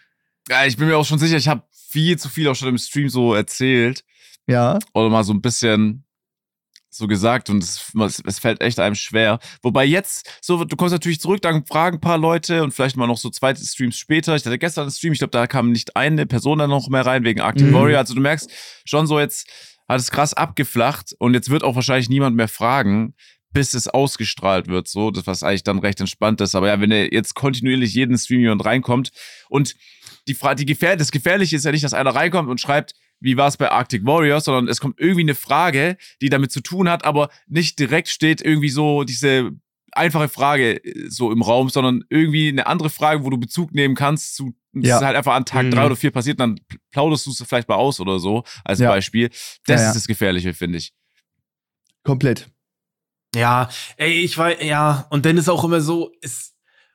[0.50, 2.78] ja, ich bin mir auch schon sicher, ich habe viel zu viel auch schon im
[2.78, 4.04] Stream so erzählt.
[4.48, 4.80] Ja.
[4.94, 6.04] oder mal so ein bisschen
[6.94, 7.92] so gesagt und es,
[8.26, 9.40] es fällt echt einem schwer.
[9.62, 13.08] Wobei jetzt, so, du kommst natürlich zurück, dann fragen ein paar Leute und vielleicht mal
[13.08, 14.36] noch so zweite Streams später.
[14.36, 17.06] Ich hatte gestern einen Stream, ich glaube, da kam nicht eine Person dann noch mehr
[17.06, 17.74] rein wegen Arctic Mhm.
[17.74, 18.00] Warrior.
[18.00, 18.50] Also du merkst
[18.86, 19.48] schon so jetzt,
[19.88, 23.16] hat es krass abgeflacht und jetzt wird auch wahrscheinlich niemand mehr fragen,
[23.54, 26.56] bis es ausgestrahlt wird, so, das was eigentlich dann recht entspannt ist.
[26.56, 29.12] Aber ja, wenn er jetzt kontinuierlich jeden Stream jemand reinkommt
[29.50, 29.76] und
[30.28, 33.38] die Frage, die gefähr das Gefährliche ist ja nicht, dass einer reinkommt und schreibt, wie
[33.38, 36.90] war es bei Arctic Warriors, sondern es kommt irgendwie eine Frage, die damit zu tun
[36.90, 39.52] hat, aber nicht direkt steht irgendwie so diese
[39.94, 43.94] einfache Frage äh, so im Raum, sondern irgendwie eine andere Frage, wo du Bezug nehmen
[43.96, 44.98] kannst zu, das Ja.
[44.98, 45.72] ist halt einfach an Tag Mhm.
[45.72, 46.60] drei oder vier passiert, dann
[46.92, 48.90] plauderst du es vielleicht mal aus oder so, als Ja.
[48.90, 49.30] Beispiel.
[49.30, 49.88] Das Ja, ja.
[49.90, 50.94] ist das Gefährliche, finde ich.
[52.04, 52.50] Komplett.
[53.36, 56.51] Ja, ey, ich weiß, ja, und dann ist auch immer so, ist,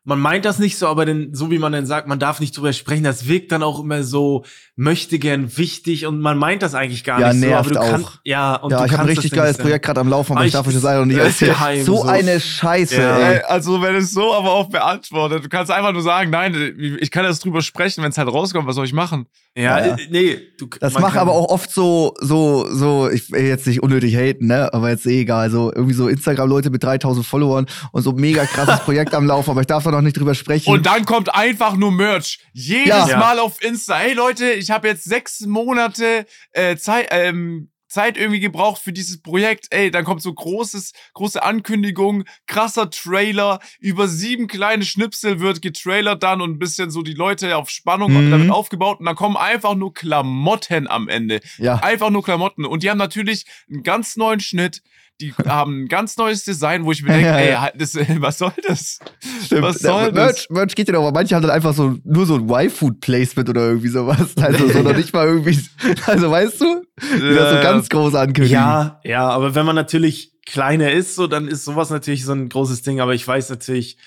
[0.07, 2.57] man meint das nicht so, aber dann, so wie man dann sagt, man darf nicht
[2.57, 4.45] drüber sprechen, das wirkt dann auch immer so,
[4.77, 7.87] möchte gern wichtig und man meint das eigentlich gar Ja, nicht nervt so, aber du
[7.87, 7.91] auch.
[8.03, 10.09] kannst, ja, und ja, du ich habe ein richtig das dann geiles Projekt gerade am
[10.09, 11.51] Laufen, aber Aber ich darf ich- euch das leider noch nicht das erzählen.
[11.53, 12.03] geheim, so, so.
[12.05, 13.19] eine Scheiße, Ja.
[13.19, 13.41] ey.
[13.49, 16.55] Also wenn es so aber auch beantwortet, du kannst einfach nur sagen, nein,
[17.01, 19.27] ich kann jetzt drüber sprechen, wenn es halt rauskommt, was soll ich machen?
[19.59, 23.67] Ja, Ja, nee, du, Das macht aber auch oft so, so, so, ich will jetzt
[23.67, 27.65] nicht unnötig haten, ne, aber jetzt eh egal, so irgendwie so Instagram-Leute mit 3000 Followern
[27.93, 30.71] und so mega krasses Projekt am Laufen, aber ich darf da noch nicht drüber sprechen.
[30.71, 32.39] Und dann kommt einfach nur Merch.
[32.53, 33.19] Jedes Ja.
[33.19, 33.97] Mal auf Insta.
[33.97, 39.23] Hey Leute, ich habe jetzt sechs Monate äh, Zeit, ähm, Zeit irgendwie gebraucht für dieses
[39.23, 39.69] Projekt.
[39.71, 46.23] Ey, dann kommt so großes, große Ankündigung, krasser Trailer, über sieben kleine Schnipsel wird getrailert
[46.23, 48.31] dann und ein bisschen so die Leute auf Spannung Mhm.
[48.31, 51.41] damit aufgebaut und dann kommen einfach nur Klamotten am Ende.
[51.59, 51.77] Ja.
[51.77, 52.65] Einfach nur Klamotten.
[52.67, 54.83] Und die haben natürlich einen ganz neuen Schnitt.
[55.21, 57.61] Die haben ein ganz neues Design, wo ich mir denke, Ja, ey, ja.
[57.63, 58.99] halt, das, was soll das?
[59.45, 59.63] Stimmt.
[59.63, 60.25] Was soll das?
[60.27, 63.49] Merch, Merch geht ja noch, aber manche haben dann einfach so nur so ein Y-Food-Placement
[63.49, 64.35] oder irgendwie sowas.
[64.41, 65.59] Also so noch nicht mal irgendwie,
[66.07, 67.63] also weißt du, die das so Ja.
[67.63, 68.55] ganz groß ankündigen.
[68.59, 72.49] Ja, ja, aber wenn man natürlich kleiner ist, so, dann ist sowas natürlich so ein
[72.49, 73.01] großes Ding.
[73.01, 73.99] Aber ich weiß natürlich,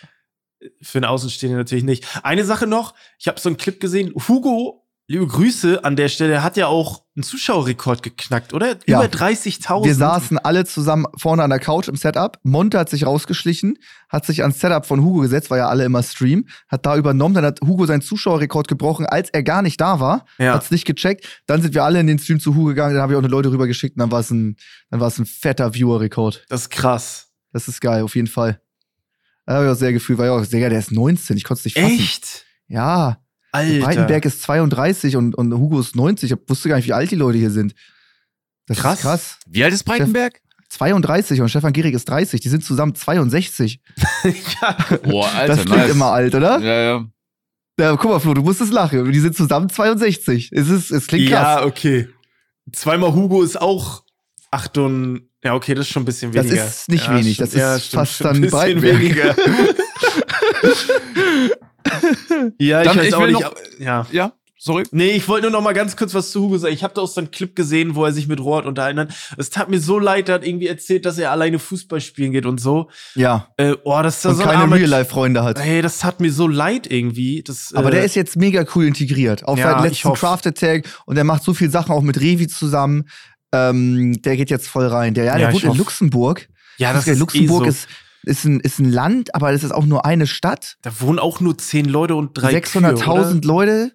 [0.82, 2.06] für einen Außenstehenden natürlich nicht.
[2.24, 6.44] Eine Sache noch, ich habe so einen Clip gesehen, Hugo, liebe Grüße an der Stelle,
[6.44, 8.78] hat ja auch einen Zuschauerrekord geknackt, oder?
[8.86, 9.04] Ja.
[9.04, 9.84] Über 30.000.
[9.84, 12.38] Wir saßen alle zusammen vorne an der Couch im Setup.
[12.44, 16.04] Monte hat sich rausgeschlichen, hat sich ans Setup von Hugo gesetzt, weil ja alle immer
[16.04, 17.34] streamen, hat da übernommen.
[17.34, 20.26] Dann hat Hugo seinen Zuschauerrekord gebrochen, als er gar nicht da war.
[20.38, 20.54] Ja.
[20.54, 21.42] Hat's nicht gecheckt.
[21.48, 22.94] Dann sind wir alle in den Stream zu Hugo gegangen.
[22.94, 24.58] Dann habe ich auch eine Leute rübergeschickt und dann war es ein,
[24.92, 26.46] dann war es ein fetter Viewer-Rekord.
[26.50, 27.30] Das ist krass.
[27.52, 28.62] Das ist geil, auf jeden Fall.
[29.48, 31.62] Da habe ich auch sehr gefühlt, weil ich auch, Digga, der ist 19, ich konnte
[31.62, 31.96] es nicht fassen.
[31.96, 32.46] Echt?
[32.68, 33.18] Ja.
[33.52, 33.86] Alter.
[33.86, 36.32] Breitenberg ist 32 und, und Hugo ist 90.
[36.32, 37.74] Ich wusste gar nicht, wie alt die Leute hier sind.
[38.68, 39.00] Das Krass.
[39.00, 39.38] ist krass.
[39.48, 40.42] Wie alt ist Breitenberg?
[40.70, 42.42] 32 und Stefan Gehrig ist 30.
[42.42, 43.82] Die sind zusammen 62.
[44.24, 44.78] ja.
[45.04, 45.92] Boah, Alter, das klingt nice.
[45.92, 46.60] immer alt, oder?
[46.60, 47.06] Ja, ja.
[47.80, 49.12] Ja, guck mal, Flo, du musst es lachen.
[49.12, 50.50] Die sind zusammen 62.
[50.52, 51.62] Es, ist, es klingt krass.
[51.62, 52.10] ja, okay.
[52.72, 54.04] Zweimal Hugo ist auch
[54.52, 56.66] 8 und, ja, okay, das ist schon ein bisschen Das weniger.
[56.66, 59.36] ist nicht ja, wenig, stimmt, das ist ja, stimmt, fast stimmt, dann ein bisschen weniger.
[62.60, 63.42] ja, ich Dann, weiß ich auch will nicht.
[63.42, 64.06] noch- ja.
[64.12, 64.84] Ja, sorry.
[64.92, 66.74] Nee, ich wollte nur noch mal ganz kurz was zu Hugo sagen.
[66.74, 69.10] Ich habe da auch so einen Clip gesehen, wo er sich mit Rohrd unterhalten hat.
[69.38, 72.46] Es tat mir so leid, er hat irgendwie erzählt, dass er alleine Fußball spielen geht
[72.46, 72.90] und so.
[73.16, 73.48] Ja.
[73.58, 75.60] Äh, oh, das ist da Und so ein keine Real-Life-Freunde hat.
[75.60, 77.42] Hey, das tat mir so leid irgendwie.
[77.44, 79.46] Das, Aber äh, der ist jetzt mega cool integriert.
[79.46, 80.14] Auf Ja, seinen ich letzten.
[80.20, 83.06] Craft Attack und der macht so viel Sachen auch mit Revi zusammen.
[83.52, 85.14] Ähm, der geht jetzt voll rein.
[85.14, 85.78] Der, ja, der Ja, ich wohnt in.
[85.80, 86.48] Luxemburg.
[86.78, 87.14] ja, das geil.
[87.16, 87.70] ist Luxemburg eh so.
[87.72, 87.88] ist,
[88.30, 90.78] ist, ein, ist ein Land, aber das ist auch nur eine Stadt.
[90.82, 93.92] Da wohnen auch nur zehn Leute und drei 600.000 Leute.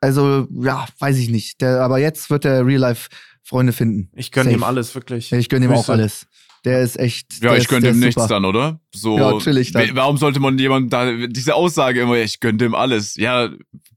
[0.00, 1.60] Also, ja, weiß ich nicht.
[1.60, 3.08] Der, aber jetzt wird der Real Life
[3.42, 4.10] Freunde finden.
[4.14, 5.32] Ich gönne ihm alles, wirklich.
[5.32, 6.26] Ich gönne ihm auch alles.
[6.64, 7.42] Der ist echt.
[7.42, 8.28] Ja, ich ist, gönne ist nichts super.
[8.28, 8.80] dann, oder?
[8.94, 9.88] So, Ja, chillig dann.
[9.94, 13.14] Warum sollte man jemand da diese Aussage immer, ich gönne dem alles?
[13.16, 13.48] Ja,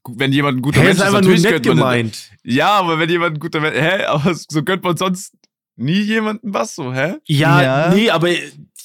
[0.07, 2.29] wenn jemand ein guter Hey, Mensch ist ist, einfach nur natürlich nett gönnt man gemeint.
[2.43, 5.33] Ja, aber wenn jemand ein guter Mensch, hä, aber so gönnt man sonst
[5.75, 7.15] nie jemandem was so, hä?
[7.25, 7.93] Ja, Ja.
[7.93, 8.29] nee, aber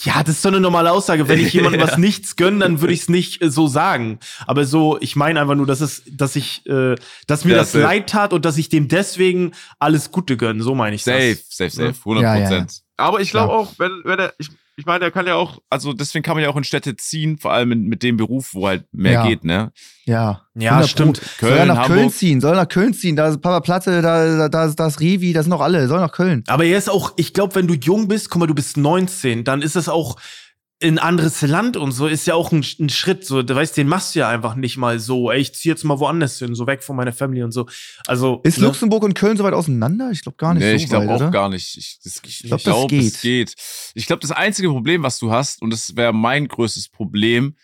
[0.02, 1.28] ja, das ist so eine normale Aussage.
[1.28, 4.18] Wenn ich jemandem was nichts gönne, dann würde ich es nicht äh, so sagen.
[4.46, 6.94] Aber so, ich meine einfach nur, dass es, dass ich, äh,
[7.26, 7.82] dass mir Ja, das safe.
[7.84, 10.62] leid tat und dass ich dem deswegen alles Gute gönne.
[10.62, 11.56] So meine ich Safe, das.
[11.56, 11.94] safe, safe, Ja.
[12.04, 12.72] 100 Ja, Prozent.
[12.72, 12.78] ja.
[13.04, 14.48] Aber ich glaube auch, wenn, wenn er, ich,
[14.78, 17.38] ich meine, er kann ja auch, also deswegen kann man ja auch in Städte ziehen,
[17.38, 19.26] vor allem mit, mit dem Beruf, wo halt mehr Ja.
[19.26, 19.72] geht, ne?
[20.04, 21.20] Ja, Ja, 100 stimmt.
[21.38, 21.46] Pro.
[21.46, 22.14] soll er Köln, nach Köln Hamburg.
[22.14, 22.40] ziehen?
[22.40, 23.16] Soll er nach Köln ziehen?
[23.16, 25.88] Da ist Papa Platte, da, da, da, ist- da ist Revi, da sind noch alle.
[25.88, 26.44] Soll nach Köln.
[26.46, 29.44] Aber er ist auch, ich glaube, wenn du jung bist, guck mal, du bist 19,
[29.44, 30.16] dann ist das auch
[30.82, 33.24] ein anderes Land und so, ist ja auch ein, ein Schritt.
[33.24, 35.84] So, du weißt, den machst du ja einfach nicht mal so, ey, ich zieh jetzt
[35.84, 37.66] mal woanders hin, so weg von meiner Family und so.
[38.06, 38.40] Also.
[38.44, 38.66] Ist ne?
[38.66, 40.10] Luxemburg und Köln so weit auseinander?
[40.10, 41.30] Ich glaube gar nicht Nee, so ich glaube auch oder?
[41.30, 41.76] gar nicht.
[41.78, 43.14] Ich, das, ich, glaub, ich das glaube, geht.
[43.14, 43.54] es geht.
[43.94, 47.56] Ich glaube, das einzige Problem, was du hast, und das wäre mein größtes Problem,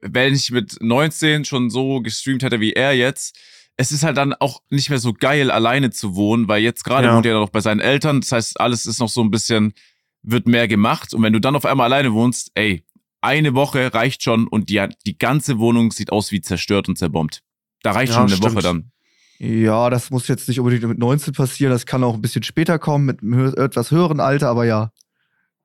[0.00, 3.36] wenn ich mit 19 schon so gestreamt hätte wie er jetzt,
[3.76, 7.06] es ist halt dann auch nicht mehr so geil, alleine zu wohnen, weil jetzt gerade
[7.06, 7.16] Ja.
[7.16, 8.20] wohnt er noch bei seinen Eltern.
[8.20, 9.74] Das heißt, alles ist noch so ein bisschen,
[10.22, 11.14] wird mehr gemacht.
[11.14, 12.84] Und wenn du dann auf einmal alleine wohnst, ey,
[13.20, 17.42] eine Woche reicht schon und die, die ganze Wohnung sieht aus wie zerstört und zerbombt.
[17.82, 18.54] Da reicht Ja, schon eine stimmt.
[18.54, 18.90] Woche dann.
[19.38, 21.72] Ja, das muss jetzt nicht unbedingt mit 19 passieren.
[21.72, 24.92] Das kann auch ein bisschen später kommen, mit einem hö- etwas höheren Alter, aber ja.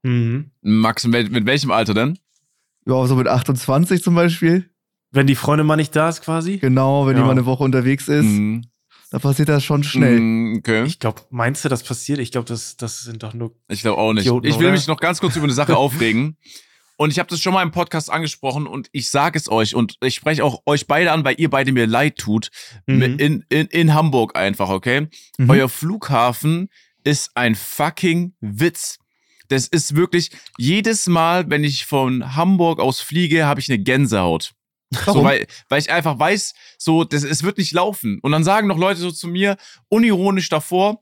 [0.04, 0.52] Mhm.
[0.62, 2.18] Max, mit, mit welchem Alter denn?
[2.86, 4.70] Ja, so mit 28 zum Beispiel.
[5.12, 6.58] Wenn die Freundin mal nicht da ist, quasi.
[6.58, 7.22] Genau, wenn Ja.
[7.24, 8.64] jemand eine Woche unterwegs ist, Mhm.
[9.16, 10.20] Dann passiert das schon schnell.
[10.20, 10.84] Mm, Okay.
[10.84, 12.20] Ich glaube, meinst du, das passiert?
[12.20, 13.56] Ich glaube, das, das sind doch nur.
[13.70, 14.26] Ich glaube auch nicht.
[14.26, 14.74] Idioten, ich will oder?
[14.74, 16.38] mich noch ganz kurz über eine Sache aufregen.
[16.98, 19.96] Und ich habe das schon mal im Podcast angesprochen und ich sage es euch und
[20.02, 22.50] ich spreche auch euch beide an, weil ihr beide mir leid tut.
[22.88, 23.02] Mhm.
[23.02, 25.08] In, in, in Hamburg einfach, okay?
[25.38, 25.50] Mhm.
[25.50, 26.68] Euer Flughafen
[27.06, 28.98] ist ein fucking Witz.
[29.48, 34.54] Das ist wirklich, jedes Mal, wenn ich von Hamburg aus fliege, habe ich eine Gänsehaut.
[35.00, 35.24] So, Warum?
[35.26, 38.20] weil, weil ich einfach weiß, so, das, es wird nicht laufen.
[38.22, 39.58] Und dann sagen noch Leute so zu mir,
[39.90, 41.02] unironisch davor,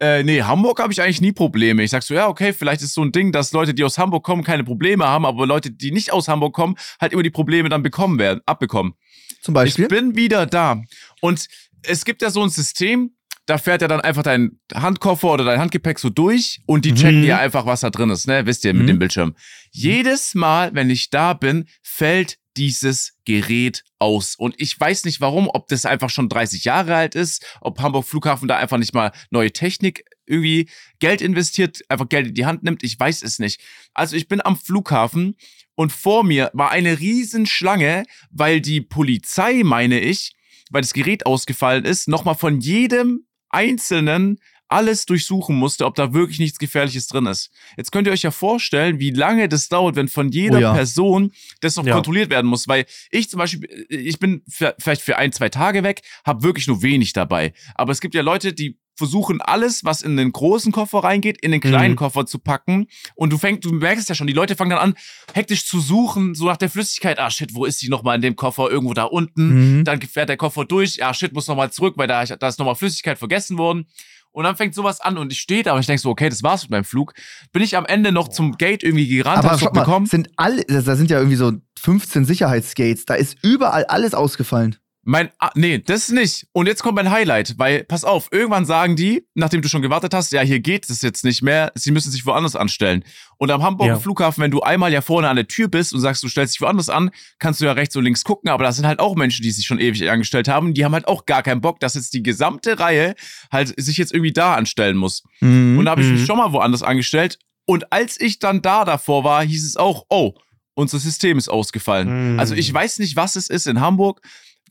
[0.00, 1.82] äh, nee, Hamburg habe ich eigentlich nie Probleme.
[1.82, 4.24] Ich sag so, ja, okay, vielleicht ist so ein Ding, dass Leute, die aus Hamburg
[4.24, 7.68] kommen, keine Probleme haben, aber Leute, die nicht aus Hamburg kommen, halt immer die Probleme
[7.68, 8.94] dann bekommen werden, abbekommen.
[9.42, 9.84] Zum Beispiel.
[9.84, 10.80] Ich bin wieder da.
[11.20, 11.46] Und
[11.82, 13.14] es gibt ja so ein System,
[13.46, 16.96] da fährt ja dann einfach dein Handkoffer oder dein Handgepäck so durch und die Mhm.
[16.96, 18.46] checken dir einfach, was da drin ist, ne?
[18.46, 18.86] Wisst ihr, mit Mhm.
[18.88, 19.34] dem Bildschirm.
[19.70, 24.34] Jedes Mal, wenn ich da bin, fällt dieses Gerät aus.
[24.34, 28.06] Und ich weiß nicht warum, ob das einfach schon 30 Jahre alt ist, ob Hamburg
[28.06, 32.62] Flughafen da einfach nicht mal neue Technik irgendwie Geld investiert, einfach Geld in die Hand
[32.62, 32.82] nimmt.
[32.82, 33.60] Ich weiß es nicht.
[33.94, 35.36] Also ich bin am Flughafen
[35.74, 40.34] und vor mir war eine Riesenschlange, weil die Polizei, meine ich,
[40.70, 44.38] weil das Gerät ausgefallen ist, nochmal von jedem Einzelnen
[44.70, 47.50] alles durchsuchen musste, ob da wirklich nichts Gefährliches drin ist.
[47.76, 50.72] Jetzt könnt ihr euch ja vorstellen, wie lange das dauert, wenn von jeder Oh ja.
[50.74, 51.94] Person das noch Ja.
[51.94, 52.68] kontrolliert werden muss.
[52.68, 56.82] Weil ich zum Beispiel, ich bin vielleicht für ein, zwei Tage weg, habe wirklich nur
[56.82, 57.52] wenig dabei.
[57.74, 61.52] Aber es gibt ja Leute, die versuchen alles, was in den großen Koffer reingeht, in
[61.52, 61.96] den kleinen Mhm.
[61.96, 62.86] Koffer zu packen.
[63.14, 64.94] Und du fängst, du merkst es ja schon, die Leute fangen dann an,
[65.32, 67.18] hektisch zu suchen, so nach der Flüssigkeit.
[67.18, 68.70] Ah, shit, wo ist die nochmal in dem Koffer?
[68.70, 69.78] Irgendwo da unten.
[69.78, 69.84] Mhm.
[69.84, 70.96] Dann fährt der Koffer durch.
[70.96, 73.86] Ja, shit, muss nochmal zurück, weil da, da ist nochmal Flüssigkeit vergessen worden.
[74.32, 76.42] Und dann fängt sowas an und ich stehe da und ich denke so, okay, das
[76.42, 77.14] war's mit meinem Flug.
[77.52, 80.06] Bin ich am Ende noch zum Gate irgendwie gerannt, Aber hab's mal, bekommen.
[80.06, 83.06] sind alle, da sind ja irgendwie so 15 Sicherheitsgates.
[83.06, 84.76] Da ist überall alles ausgefallen.
[85.02, 86.46] Mein, ah, nee, das nicht.
[86.52, 90.12] Und jetzt kommt mein Highlight, weil, pass auf, irgendwann sagen die, nachdem du schon gewartet
[90.12, 93.02] hast, ja, hier geht es jetzt nicht mehr, sie müssen sich woanders anstellen.
[93.38, 93.98] Und am Hamburger Ja.
[93.98, 96.60] Flughafen, wenn du einmal ja vorne an der Tür bist und sagst, du stellst dich
[96.60, 99.42] woanders an, kannst du ja rechts und links gucken, aber das sind halt auch Menschen,
[99.42, 102.12] die sich schon ewig angestellt haben, die haben halt auch gar keinen Bock, dass jetzt
[102.12, 103.14] die gesamte Reihe
[103.50, 105.22] halt sich jetzt irgendwie da anstellen muss.
[105.40, 105.78] Mhm.
[105.78, 106.26] Und da habe ich mich Mhm.
[106.26, 107.38] schon mal woanders angestellt.
[107.64, 110.34] Und als ich dann da davor war, hieß es auch, oh,
[110.74, 112.34] unser System ist ausgefallen.
[112.34, 112.38] Mhm.
[112.40, 114.20] Also ich weiß nicht, was es ist in Hamburg.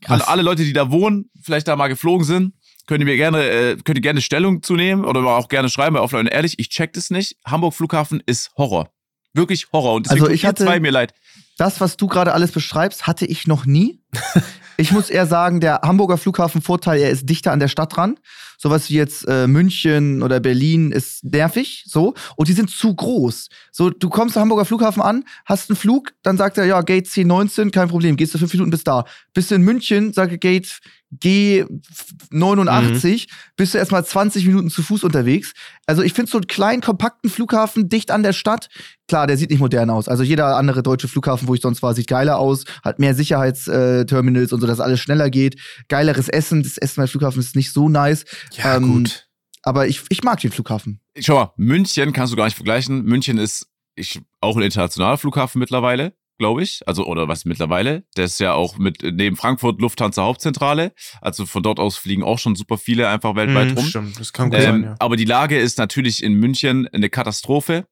[0.06, 2.54] Alle, alle Leute, die da wohnen, vielleicht da mal geflogen sind,
[2.86, 5.94] könnt ihr mir gerne, äh, könnt ihr gerne Stellung zu nehmen oder auch gerne schreiben
[5.94, 6.26] bei Offline.
[6.26, 7.36] Ehrlich, ich check das nicht.
[7.44, 8.90] Hamburg Flughafen ist Horror.
[9.34, 9.94] Wirklich Horror.
[9.94, 11.14] Und deswegen Also ich hatte- zwei mir leid.
[11.56, 14.00] Das, was du gerade alles beschreibst, hatte ich noch nie.
[14.78, 18.18] ich muss eher sagen, der Hamburger Flughafen Vorteil, er ist dichter an der Stadt dran.
[18.56, 22.14] Sowas wie jetzt äh, München oder Berlin ist nervig, so.
[22.36, 23.48] Und die sind zu groß.
[23.72, 27.06] So, du kommst am Hamburger Flughafen an, hast einen Flug, dann sagt er, ja, Gate
[27.06, 29.04] C19, kein Problem, gehst du fünf Minuten bis da.
[29.34, 30.80] Bist du in München, sage Gate
[31.18, 35.52] G89, bist du erstmal 20 Minuten zu Fuß unterwegs.
[35.86, 38.68] Also ich finde so einen kleinen, kompakten Flughafen dicht an der Stadt.
[39.08, 40.08] Klar, der sieht nicht modern aus.
[40.08, 44.52] Also jeder andere deutsche Flughafen, wo ich sonst war, sieht geiler aus, hat mehr Sicherheitsterminals
[44.52, 45.56] und so, dass alles schneller geht.
[45.88, 46.62] Geileres Essen.
[46.62, 48.24] Das Essen beim Flughafen ist nicht so nice.
[48.52, 49.26] ja, ähm, gut.
[49.62, 51.00] Aber ich, ich mag den Flughafen.
[51.18, 53.04] Schau mal, München kannst du gar nicht vergleichen.
[53.04, 56.80] München ist ich, auch ein internationaler Flughafen mittlerweile, glaube ich.
[56.88, 58.02] Also, oder was mittlerweile?
[58.16, 60.92] Der ist ja auch mit neben Frankfurt Lufthansa Hauptzentrale.
[61.20, 63.86] Also von dort aus fliegen auch schon super viele einfach weltweit Mhm, rum.
[63.86, 64.94] Stimmt, das kann gut sein, Ähm, ja.
[64.98, 67.86] Aber die Lage ist natürlich in München eine Katastrophe.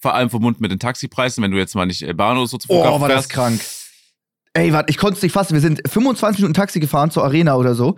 [0.00, 2.58] Vor allem verbunden mit den Taxipreisen, wenn du jetzt mal nicht äh, Bahn oder so
[2.58, 3.30] zu Oh, war das fährst.
[3.30, 3.60] krank.
[4.54, 5.52] Ey, warte, ich konnte es nicht fassen.
[5.54, 7.96] Wir sind 25 Minuten Taxi gefahren zur Arena oder so.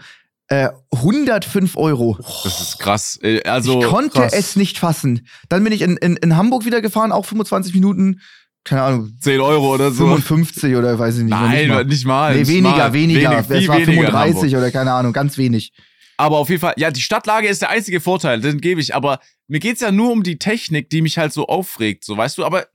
[0.48, 2.18] Äh, 105 Euro.
[2.44, 3.18] Das ist krass.
[3.22, 4.32] Äh, Also, ich konnte krass.
[4.34, 5.26] es nicht fassen.
[5.48, 8.20] Dann bin ich in, in, in Hamburg wieder gefahren, auch 25 Minuten.
[8.64, 10.06] Keine Ahnung, 10 Euro oder so.
[10.06, 11.30] 55 oder weiß ich nicht.
[11.30, 11.84] Nein, nicht mal.
[11.84, 12.36] nicht mal.
[12.36, 12.92] Nee, weniger, mal.
[12.92, 13.48] weniger.
[13.48, 14.58] Wenig, es war weniger in 35 Hamburg.
[14.58, 15.72] oder keine Ahnung, ganz wenig.
[16.16, 18.94] Aber auf jeden Fall, ja, die Stadtlage ist der einzige Vorteil, den gebe ich.
[18.94, 22.38] Aber mir geht's ja nur um die Technik, die mich halt so aufregt, so weißt
[22.38, 22.44] du.
[22.44, 22.66] Aber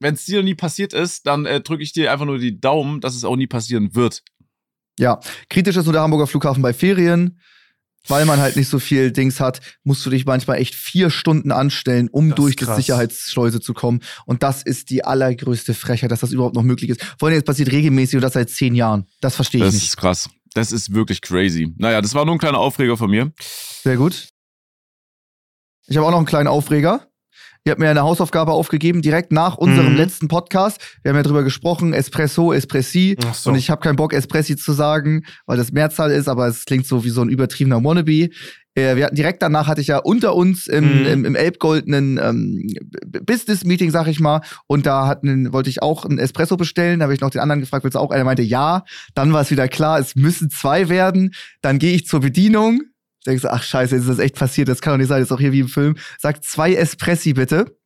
[0.00, 3.00] wenn es dir nie passiert ist, dann äh, drücke ich dir einfach nur die Daumen,
[3.00, 4.22] dass es auch nie passieren wird.
[4.98, 7.40] Ja, kritisch ist nur der Hamburger Flughafen bei Ferien.
[8.08, 11.52] Weil man halt nicht so viel Dings hat, musst du dich manchmal echt vier Stunden
[11.52, 12.64] anstellen, um Das durch die.
[12.64, 14.00] Sicherheitsschleuse zu kommen.
[14.24, 17.02] Und das ist die allergrößte Frechheit, dass das überhaupt noch möglich ist.
[17.18, 19.06] Vor allem, es passiert regelmäßig und das seit zehn Jahren.
[19.20, 19.84] Das verstehe ich Das nicht.
[19.88, 20.28] ist krass.
[20.54, 21.74] Das ist wirklich crazy.
[21.78, 23.32] Naja, das war nur ein kleiner Aufreger von mir.
[23.84, 24.28] Sehr gut.
[25.86, 27.06] Ich habe auch noch einen kleinen Aufreger.
[27.66, 29.96] Ihr habt mir eine Hausaufgabe aufgegeben, direkt nach unserem Mhm.
[29.98, 30.80] letzten Podcast.
[31.02, 33.16] Wir haben ja drüber gesprochen, Espresso, Espressi.
[33.34, 33.50] So.
[33.50, 36.86] Und ich habe keinen Bock, Espressi zu sagen, weil das Mehrzahl ist, aber es klingt
[36.86, 38.30] so wie so ein übertriebener Wannabe.
[38.76, 41.06] Äh, wir hatten direkt danach hatte ich ja unter uns im, Mhm.
[41.06, 42.66] im, im Elbgoldenen ähm,
[43.26, 47.00] Business-Meeting, sag ich mal, und da hatten, wollte ich auch einen Espresso bestellen.
[47.00, 48.10] Da habe ich noch den anderen gefragt, willst du auch?
[48.10, 48.84] einer meinte ja.
[49.14, 51.32] Dann war es wieder klar, es müssen zwei werden.
[51.60, 52.80] Dann gehe ich zur Bedienung.
[53.26, 55.28] Denkst du, ach scheiße, jetzt ist das echt passiert, das kann doch nicht sein, das
[55.28, 55.96] ist auch hier wie im Film.
[56.18, 57.76] Sagt zwei Espressi bitte.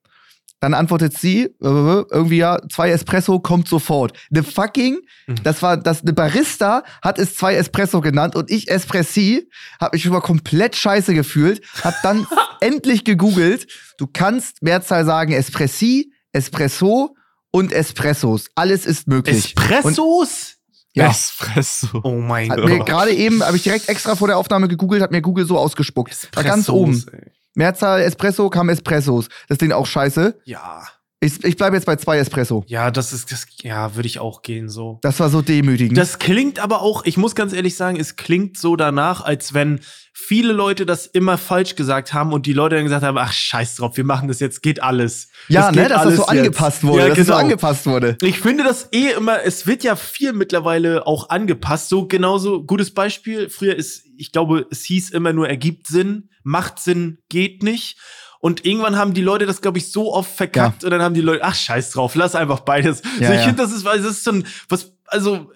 [0.61, 4.16] Dann antwortet sie, irgendwie ja, zwei Espresso kommt sofort.
[4.31, 5.35] The fucking, Mhm.
[5.42, 9.47] das war, das, eine Barista hat es zwei Espresso genannt und ich Espressi,
[9.81, 12.27] hab mich schon mal komplett scheiße gefühlt, hab dann
[12.61, 13.66] endlich gegoogelt,
[13.99, 17.14] du kannst Mehrzahl sagen Espressi, Espresso
[17.51, 18.49] und Espressos.
[18.55, 19.37] Alles ist möglich.
[19.57, 20.53] Espressos?
[20.94, 21.09] Ja.
[21.09, 22.00] Espresso.
[22.04, 22.87] Oh mein Hat Gott.
[22.87, 26.28] gerade eben, habe ich direkt extra vor der Aufnahme gegoogelt, hat mir Google so ausgespuckt.
[26.35, 26.92] War ganz oben.
[26.92, 27.33] Espressos, ey.
[27.54, 29.28] Mehrzahl Espresso kam Espressos.
[29.48, 30.40] Das Ding auch scheiße.
[30.44, 30.85] Ja.
[31.20, 32.64] Ich, ich bleibe jetzt bei zwei Espresso.
[32.66, 34.98] Ja, das ist, das, ja, würde ich auch gehen so.
[35.00, 35.96] Das war so demütigend.
[35.96, 39.80] Das klingt aber auch, ich muss ganz ehrlich sagen, es klingt so danach, als wenn
[40.16, 43.74] viele Leute das immer falsch gesagt haben und die Leute dann gesagt haben, ach scheiß
[43.74, 45.29] drauf, wir machen das jetzt, geht alles.
[45.48, 46.29] ja, Das ne, dass das so jetzt.
[46.29, 47.03] angepasst wurde.
[47.03, 47.44] Ja, dass es so genau.
[47.44, 48.16] angepasst wurde.
[48.22, 51.88] Ich finde das eh immer, es wird ja viel mittlerweile auch angepasst.
[51.88, 53.50] So genauso, gutes Beispiel.
[53.50, 57.98] Früher ist, ich glaube, es hieß immer nur, ergibt Sinn, macht Sinn, geht nicht.
[58.38, 61.22] Und irgendwann haben die Leute das, glaube ich, so oft verkackt und dann haben die
[61.22, 63.03] Leute, ach, scheiß drauf, lass einfach beides.
[63.18, 63.46] Ja, so, ich ja.
[63.46, 65.50] finde, das ist, weil das ist so ein, was, also,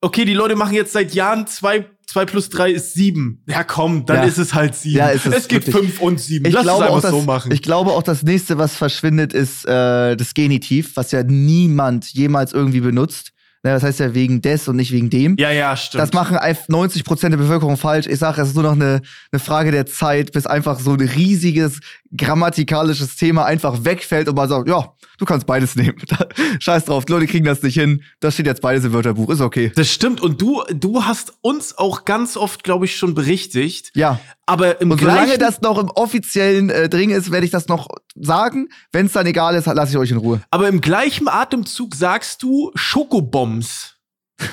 [0.00, 3.42] okay, die Leute machen jetzt seit Jahren zwei, zwei plus drei ist sieben.
[3.46, 4.22] Ja, komm, dann Ja.
[4.24, 4.98] ist es halt sieben.
[4.98, 5.86] Ja, ist es es gibt wirklich.
[5.92, 6.44] fünf und sieben.
[6.46, 7.52] Ich lass glaube, es auch, einfach das, so machen.
[7.52, 12.52] ich glaube auch, das nächste, was verschwindet, ist äh, das Genitiv, was ja niemand jemals
[12.52, 13.30] irgendwie benutzt.
[13.62, 15.36] Ne, das heißt ja wegen des und nicht wegen dem.
[15.38, 16.02] ja, ja, stimmt.
[16.02, 18.06] Das machen einfach 90 Prozent der Bevölkerung falsch.
[18.06, 21.00] Ich sage, es ist nur noch eine, eine Frage der Zeit, bis einfach so ein
[21.00, 21.80] riesiges
[22.16, 25.96] grammatikalisches Thema einfach wegfällt und man sagt, ja, du kannst beides nehmen.
[26.58, 28.02] Scheiß drauf, die Leute kriegen das nicht hin.
[28.20, 29.72] Das steht jetzt beides im Wörterbuch, ist okay.
[29.74, 30.20] Das stimmt.
[30.20, 33.92] Und du, du hast uns auch ganz oft, glaube ich, schon berichtigt.
[33.94, 34.18] Ja.
[34.46, 37.86] Aber im Und solange das noch im offiziellen äh, Ding ist, werde ich das noch
[38.16, 38.68] sagen.
[38.92, 40.40] Wenn es dann egal ist, lasse ich euch in Ruhe.
[40.50, 43.96] aber im gleichen Atemzug sagst du Schokobombs.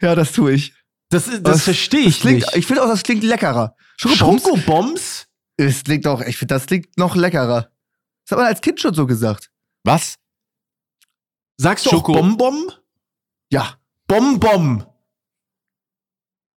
[0.00, 0.74] Ja, das tue ich.
[1.10, 1.62] Das, das Was?
[1.64, 2.56] verstehe Das ich klingt, nicht.
[2.56, 3.76] ich finde auch, das klingt leckerer.
[3.98, 4.42] Schokobombs?
[4.42, 5.26] Schokobombs?
[5.64, 7.70] Es klingt auch, ich finde, das klingt noch leckerer.
[8.24, 9.50] Das hat man als Kind schon so gesagt.
[9.84, 10.16] Was?
[11.56, 12.72] Sagst du Schoko- auch Bonbon?
[13.50, 13.76] Ja.
[14.06, 14.84] Bonbon.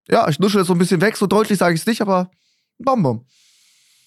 [0.09, 2.31] Ja, ich nusche das so ein bisschen weg, so deutlich sage ich es nicht, aber
[2.79, 3.25] Bonbon.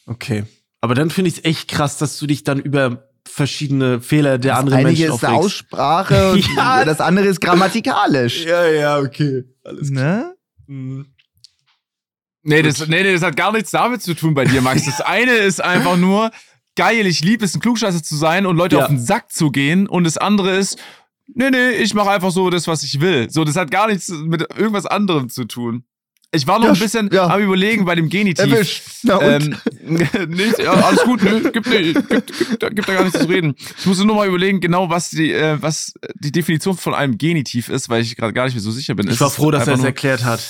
[0.06, 0.46] Okay.
[0.82, 4.52] Aber dann finde ich es echt krass, dass du dich dann über verschiedene Fehler der
[4.54, 5.46] Das anderen Menschen ist eine aufregst.
[5.46, 6.86] Aussprache und Ja.
[6.86, 8.46] das andere ist grammatikalisch.
[8.46, 9.44] Ja, ja, okay.
[9.64, 10.36] Alles Ne?
[10.68, 11.08] Mhm.
[12.48, 14.86] Nee das, nee, nee, das hat gar nichts damit zu tun bei dir, Max.
[14.86, 16.30] Das eine ist einfach nur,
[16.76, 18.84] geil, ich liebe es, ein Klugscheißer zu sein und Leute Ja.
[18.84, 19.88] auf den Sack zu gehen.
[19.88, 20.78] Und das andere ist,
[21.34, 23.30] nee, nee, ich mache einfach so das, was ich will.
[23.32, 25.86] So, das hat gar nichts mit irgendwas anderem zu tun.
[26.32, 27.28] Ich war noch Ja, ein bisschen ja.
[27.28, 28.52] am überlegen bei dem Genitiv.
[28.52, 28.84] Erwischt.
[29.04, 29.58] Na und?
[29.86, 29.98] Ähm,
[30.30, 33.56] nicht, ja, alles gut, nö, gibt, gibt, gibt, da- gibt da gar nichts zu reden.
[33.80, 37.70] Ich musste nur mal überlegen, genau was die, äh, was die Definition von einem Genitiv
[37.70, 39.10] ist, weil ich gerade gar nicht mehr so sicher bin.
[39.10, 40.42] Ich war froh, dass er es erklärt hat.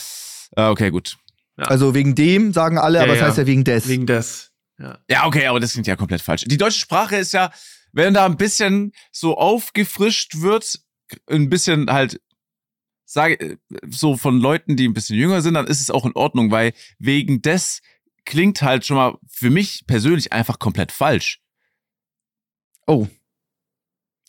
[0.55, 1.17] Ah, okay, gut.
[1.57, 3.27] Also wegen dem sagen alle, Ja, aber es ja.
[3.27, 3.87] heißt ja wegen des.
[3.87, 4.51] Wegen des.
[4.77, 4.99] Ja.
[5.09, 6.43] Ja, okay, aber das klingt ja komplett falsch.
[6.45, 7.51] Die deutsche Sprache ist ja,
[7.93, 10.79] wenn da ein bisschen so aufgefrischt wird,
[11.29, 12.19] ein bisschen halt,
[13.05, 13.57] sage äh,
[13.89, 16.73] so von Leuten, die ein bisschen jünger sind, dann ist es auch in Ordnung, weil
[16.99, 17.81] wegen des
[18.25, 21.39] klingt halt schon mal für mich persönlich einfach komplett falsch.
[22.87, 23.07] Oh.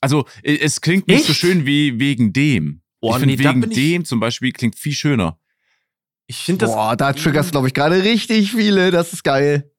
[0.00, 1.40] Also äh, es klingt nicht so Echt?
[1.40, 2.82] schön wie wegen dem.
[3.00, 5.40] Oh, ich finde nee, da wegen bin ich- dem zum Beispiel klingt viel schöner.
[6.26, 6.74] Ich finde das.
[6.74, 8.90] Boah, da triggerst du, glaube ich, gerade richtig viele.
[8.90, 9.70] Das ist geil.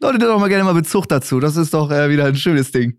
[0.00, 1.38] Leute, nehmt doch mal gerne mal Bezug dazu.
[1.38, 2.98] Das ist doch äh, wieder ein schönes Ding.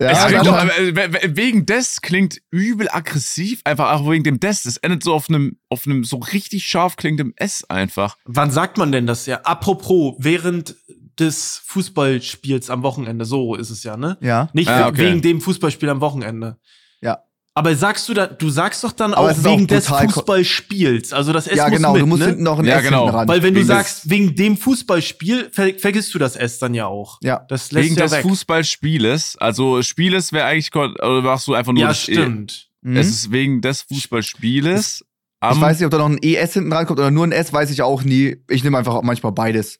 [0.00, 4.10] Ja, Es ja, doch, aber, äh, we- we- wegen des klingt übel aggressiv, einfach auch
[4.10, 4.64] wegen dem des.
[4.64, 8.16] Das endet so auf einem, auf einem so richtig scharf klingendem S einfach.
[8.26, 9.40] Wann sagt man denn das ja?
[9.42, 10.76] Apropos, während
[11.18, 14.18] des Fußballspiels am Wochenende, so ist es ja, ne?
[14.20, 14.50] ja.
[14.52, 14.98] Nicht Ah, okay.
[14.98, 16.58] wegen dem Fußballspiel am Wochenende.
[17.00, 17.20] Ja.
[17.58, 21.14] Aber sagst du da, du sagst doch dann Aber auch wegen auch des Fußballspiels.
[21.14, 21.92] Also das S ja, muss genau.
[21.94, 22.26] mit, du musst ne?
[22.28, 23.04] hinten noch ein Ja, S genau.
[23.04, 23.28] hinten ran.
[23.28, 26.86] Weil wenn du Wegen sagst, wegen dem Fußballspiel, ver vergisst du das S dann ja
[26.86, 27.18] auch.
[27.22, 27.46] ja.
[27.48, 28.22] Das lässt wegen ja des weg.
[28.22, 29.38] Fußballspieles.
[29.38, 32.12] Also Spieles wäre eigentlich, oder machst du einfach nur ja, das E?
[32.12, 32.68] stimmt.
[32.82, 32.96] Mhm.
[32.98, 35.00] Es ist wegen des Fußballspieles.
[35.00, 35.06] ich
[35.40, 37.70] am- weiß nicht, ob da noch ein ES hinten rankommt oder nur ein S, weiß
[37.70, 38.36] ich auch nie.
[38.50, 39.78] Ich nehme einfach manchmal beides.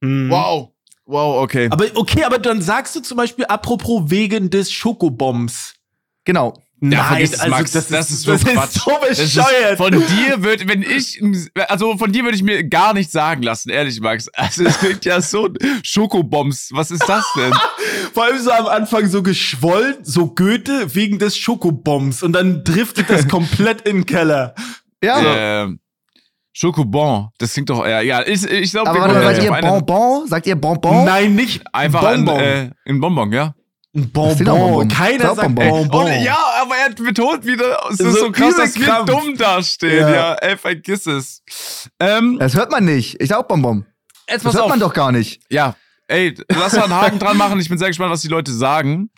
[0.00, 0.30] Mhm.
[0.30, 0.70] Wow.
[1.04, 1.68] Wow, okay.
[1.70, 5.74] Aber okay, aber dann sagst du zum Beispiel, apropos wegen des Schokobombs.
[6.24, 6.54] Genau.
[6.82, 7.72] Ja, vergiss es, Max.
[7.72, 8.76] das, Das ist, ist so das Quatsch.
[8.76, 9.76] ist so Das ist- bescheuert.
[9.76, 11.20] von dir würde, wenn ich,
[11.68, 14.28] also von dir würde ich mir gar nichts sagen lassen, ehrlich, Max.
[14.28, 15.48] Also es klingt ja so
[15.82, 16.70] Schokobombs.
[16.72, 17.52] Was ist das denn?
[18.14, 23.10] Vor allem so am Anfang so geschwollen, so Goethe wegen des Schokobombs und dann driftet
[23.10, 24.54] das komplett in den Keller.
[25.04, 25.62] Ja.
[25.64, 25.80] ähm,
[26.52, 27.28] Schokobon.
[27.38, 28.26] Das klingt doch, ja, ja.
[28.26, 30.26] Ich, ich glaube, aber warte, sagt ihr Bonbon?
[30.26, 31.04] Sagt ihr Bonbon?
[31.04, 32.38] Nein, nicht Einfach Bonbon.
[32.38, 33.54] Ein, äh, ein Bonbon, ja.
[33.94, 34.44] Ein Bonbon.
[34.44, 34.88] Bonbon.
[34.88, 35.88] Keiner sagt Bonbon.
[35.88, 36.04] Bonbon.
[36.06, 40.00] Und ja, aber er betont wieder, es ist So so, krass, dass wir dumm dastehen.
[40.08, 40.10] Ja.
[40.14, 41.42] Ja, ey, vergiss es.
[41.98, 43.20] Ähm, Das hört man nicht.
[43.20, 43.84] Ich sag auch Bonbon.
[44.28, 44.68] jetzt Das hört auf.
[44.70, 45.42] man doch gar nicht.
[45.50, 45.74] Ja,
[46.06, 47.58] ey, lass mal einen Haken dran machen.
[47.58, 49.10] Ich bin sehr gespannt, was die Leute sagen.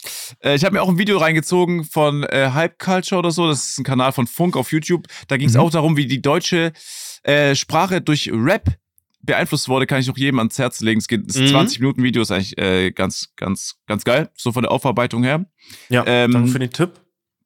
[0.43, 3.49] Äh, ich habe mir auch ein Video reingezogen von äh, Hype Culture oder so.
[3.49, 5.07] Das ist ein Kanal von Funk auf YouTube.
[5.29, 5.61] Da ging es Mhm.
[5.61, 6.73] auch darum, wie die deutsche
[7.25, 8.69] äh, Sprache durch Rap
[9.23, 9.87] beeinflusst wurde.
[9.87, 10.99] Kann ich auch jedem ans Herz legen.
[10.99, 11.47] Es geht Mhm.
[11.49, 14.31] 20 Minuten Video, ist eigentlich äh, ganz, ganz, ganz geil.
[14.37, 15.45] So von der Aufarbeitung her.
[15.89, 17.01] Ja, Ähm, danke für den Tipp.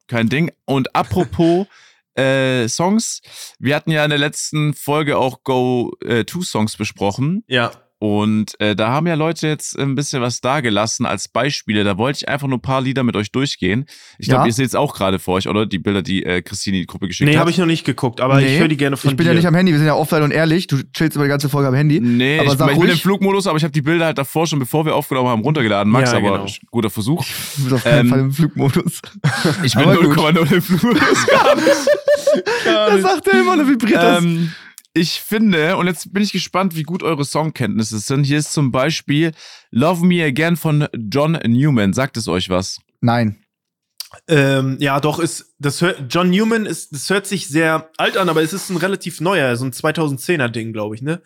[0.07, 0.51] Kein Ding.
[0.65, 1.67] Und apropos
[2.15, 3.21] äh, Songs,
[3.59, 7.43] wir hatten ja in der letzten Folge auch Go äh, Two Songs besprochen.
[7.47, 7.71] Ja.
[7.99, 11.83] Und äh, da haben ja Leute jetzt ein bisschen was dagelassen als Beispiele.
[11.83, 13.85] Da wollte ich einfach nur ein paar Lieder mit euch durchgehen.
[14.19, 14.47] Ich glaube, Ja.
[14.47, 15.65] ihr seht es auch gerade vor euch, oder?
[15.65, 17.39] Die Bilder, die äh, Christine in die Gruppe geschickt Nee, hat.
[17.41, 19.31] habe ich noch nicht geguckt, aber Nee, ich höre die gerne von Ich bin dir.
[19.31, 20.67] ja nicht am Handy, wir sind ja offline und ehrlich.
[20.67, 21.99] Du chillst über die ganze Folge am Handy.
[21.99, 22.97] Nee, Aber ich, sag ich bin im.
[22.97, 25.91] Flugmodus, aber ich habe die Bilder halt davor schon, bevor wir aufgenommen haben, runtergeladen.
[25.91, 26.51] Max, Ja, aber genau.
[26.69, 27.25] guter Versuch.
[27.57, 29.01] Du bist auf keinen Ähm, Fall im Flugmodus.
[29.63, 30.17] Ich bin Aber gut.
[30.17, 31.27] 0,0 im Flugmodus.
[31.27, 31.65] Gar nicht.
[32.65, 33.07] Gar Das nicht.
[33.07, 34.23] sagt er immer, da vibriert das.
[34.97, 38.23] Ich finde, und jetzt bin ich gespannt, wie gut eure Songkenntnisse sind.
[38.23, 39.31] Hier ist zum Beispiel
[39.69, 41.93] Love Me Again von John Newman.
[41.93, 42.79] Sagt es euch was?
[42.99, 43.37] Nein.
[44.27, 48.29] Ähm, ja, doch, ist, das hört, John Newman ist, das hört sich sehr alt an,
[48.29, 51.21] aber es ist ein relativ neuer, so ein 2010er Ding, glaube ich, ne?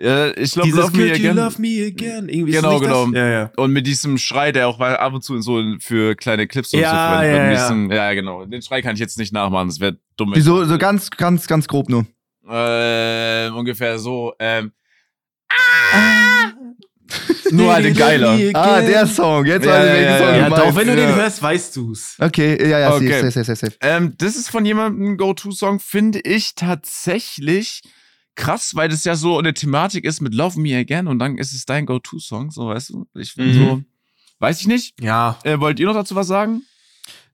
[0.00, 1.36] Äh, ich glaube, Love Me Again.
[1.36, 2.28] love me again?
[2.28, 3.06] Irgendwie ist Genau, genau.
[3.12, 3.52] Ja, ja.
[3.56, 6.80] Und mit diesem Schrei, der auch mal ab und zu so für kleine Clips und
[6.80, 7.68] Ja, so verwendet ja, ja.
[7.68, 8.44] diesem- ja, genau.
[8.46, 10.32] Den Schrei kann ich jetzt nicht nachmachen, das wäre dumm.
[10.34, 12.06] Wieso, so ganz, ganz, ganz grob nur.
[12.48, 14.34] Äh, ungefähr so.
[14.38, 14.72] Ähm,
[17.50, 18.38] nur halt ein geiler.
[18.54, 19.44] Ah, der Song.
[19.46, 20.48] Jetzt Ja, weiß ich, ja, welchen ja, Song ja.
[20.50, 21.06] du doch, wenn du Ja.
[21.06, 22.16] den hörst, weißt du's.
[22.18, 23.08] Okay, ja, ja, Okay.
[23.20, 23.76] safe, safe, safe, safe.
[23.80, 27.82] Ähm, das ist von jemandem ein Go-To-Song, finde ich tatsächlich
[28.34, 31.52] krass, weil das ja so eine Thematik ist mit Love Me Again und dann ist
[31.54, 33.06] es dein Go-To-Song, so weißt du.
[33.14, 33.54] Ich finde Mhm.
[33.54, 33.80] so,
[34.40, 35.00] weiß ich nicht.
[35.00, 35.38] Ja.
[35.44, 36.62] Äh, wollt ihr noch dazu was sagen?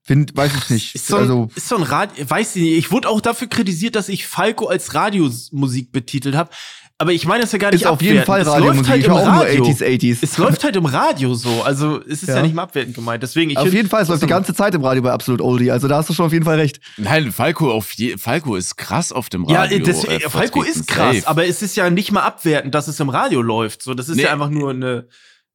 [0.02, 0.94] Find, weiß ich nicht.
[0.94, 2.78] Ist so ein, also, ist so ein Radio, weiß ich nicht.
[2.78, 6.50] Ich wurde auch dafür kritisiert, dass ich Falco als Radiomusik betitelt habe.
[6.98, 8.26] Aber ich meine das ja gar nicht ist auf jeden abwertend.
[8.26, 8.90] Fall Es läuft Radiomusik.
[8.90, 9.64] halt ich höre auch nur Radio.
[9.64, 10.18] 80s, 80s.
[10.20, 11.62] Es läuft halt im Radio so.
[11.62, 12.42] Also es ist ja, Ja.
[12.42, 13.22] nicht mal abwertend gemeint.
[13.22, 15.40] Deswegen, ich auf find- jeden Fall, es läuft die ganze Zeit im Radio bei Absolut
[15.40, 15.70] Oldie.
[15.70, 16.78] Also da hast du schon auf jeden Fall recht.
[16.98, 19.78] Nein, Falco auf je, Falco ist krass auf dem Ja, Radio.
[19.78, 21.28] das, äh, Falco ist krass, Safe.
[21.28, 23.82] aber es ist ja nicht mal abwertend, dass es im Radio läuft.
[23.82, 24.24] So, das ist Nee.
[24.24, 25.06] ja einfach nur eine.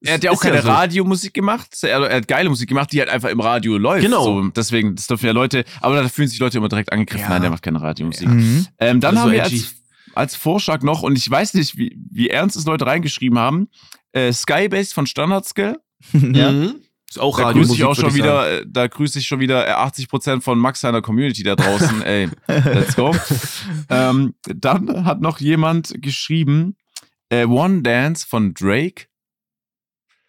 [0.08, 0.68] Er hat ja auch keine so.
[0.68, 1.84] Radiomusik gemacht.
[1.84, 4.04] Er, hat geile Musik gemacht, die halt einfach im Radio läuft.
[4.04, 4.24] Genau.
[4.24, 7.24] So, deswegen, das dürfen ja Leute, aber da fühlen sich Leute immer direkt angegriffen.
[7.24, 7.30] Ja.
[7.30, 8.28] Nein, der macht keine Radiomusik.
[8.28, 8.68] Mhm.
[8.80, 9.56] Ähm, dann Also haben wir edgy.
[9.56, 9.76] als,
[10.14, 13.68] als Vorschlag noch, und ich weiß nicht, wie, wie ernst es Leute reingeschrieben haben,
[14.14, 15.78] äh, Skybase von Standardskill.
[16.14, 16.52] ja.
[16.52, 16.76] Mhm.
[17.08, 18.16] Ist auch Da grüße ich auch schon sagen.
[18.16, 22.02] wieder, äh, da grüße ich schon wieder äh, 80% von Max seiner Community da draußen.
[22.06, 23.16] Ey, let's go.
[23.90, 26.76] ähm, dann hat noch jemand geschrieben,
[27.30, 29.06] äh, One Dance von Drake.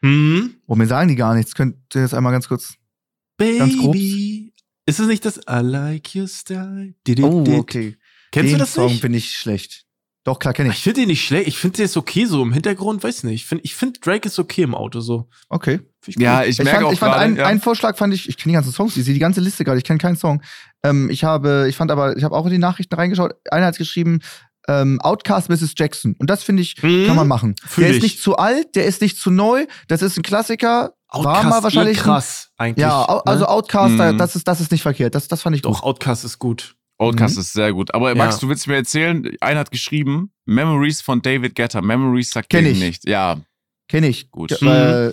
[0.06, 0.54] Mhm.
[0.66, 1.54] Oh, mir sagen die gar nichts.
[1.54, 2.74] Könnt ihr jetzt einmal ganz kurz.
[3.38, 3.92] Ganz grob.
[3.92, 4.52] Baby.
[4.86, 6.94] Ist es nicht das I like your style?
[7.06, 7.96] Did it, Oh, okay.
[8.30, 9.00] Kennst Den du das Song nicht?
[9.00, 9.84] finde ich schlecht.
[10.24, 10.82] Doch, klar, kenne Ich ich.
[10.82, 11.46] finde den nicht schlecht.
[11.46, 13.02] Ich finde der ist okay so im Hintergrund.
[13.04, 13.34] Weiß nicht.
[13.42, 15.28] Ich finde ich find Drake ist okay im Auto so.
[15.48, 15.80] Okay.
[16.06, 17.46] Ich Ja, ich Ich merke fand, auch ich fand gerade, einen, ja.
[17.46, 19.78] einen Vorschlag fand ich, ich kenne die ganzen Songs, ich sehe die ganze Liste gerade,
[19.78, 20.42] ich kenne keinen Song.
[20.84, 23.78] Ähm, ich habe, ich fand aber, ich habe auch in die Nachrichten reingeschaut, einer hat
[23.78, 24.20] geschrieben,
[24.68, 25.74] ähm, Outcast Mrs.
[25.76, 26.14] Jackson.
[26.18, 27.06] Und das finde ich, Mhm.
[27.06, 27.54] kann man machen.
[27.66, 27.96] Fühl der ich.
[27.98, 30.92] ist nicht zu alt, der ist nicht zu neu, das ist ein Klassiker.
[31.12, 31.98] war mal Outcast wahrscheinlich.
[31.98, 32.82] eh krass eigentlich.
[32.82, 33.48] ja, also ne?
[33.48, 34.18] Outcast, Mhm.
[34.18, 35.14] das, ist, das ist nicht verkehrt.
[35.14, 35.82] Das, das fand ich doch gut.
[35.84, 36.74] Outcast ist gut.
[36.98, 37.40] Outcast Mhm.
[37.42, 37.94] ist sehr gut.
[37.94, 38.40] Aber Max, Ja.
[38.40, 41.80] du willst mir erzählen, einer hat geschrieben, Memories von David Guetta.
[41.80, 42.78] Memories sagt Kenn ich.
[42.80, 43.08] nicht.
[43.08, 43.36] Ja,
[43.88, 44.30] Kenne ich.
[44.32, 44.50] Gut.
[44.62, 45.12] Äh,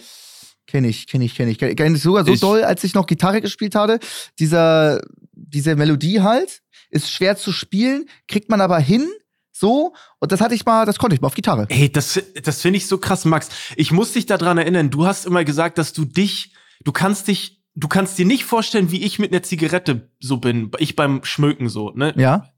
[0.66, 1.60] Kenne ich, kenne ich, kenne ich.
[1.60, 4.00] Kenne ich sogar so Ich- doll, als ich noch Gitarre gespielt hatte.
[4.40, 5.00] Dieser,
[5.34, 9.08] diese Melodie halt ist schwer zu spielen, kriegt man aber hin.
[9.56, 11.68] So, und das hatte ich mal, das konnte ich mal auf Gitarre.
[11.70, 13.50] Ey, das, das finde ich so krass, Max.
[13.76, 17.64] Ich muss dich daran erinnern, du hast immer gesagt, dass du dich, du kannst dich,
[17.76, 20.72] du kannst dir nicht vorstellen, wie ich mit einer Zigarette so bin.
[20.80, 22.14] Ich beim Schmöken so, ne?
[22.18, 22.50] Ja?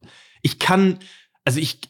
[0.42, 1.00] Ich kann,
[1.44, 1.82] also ich,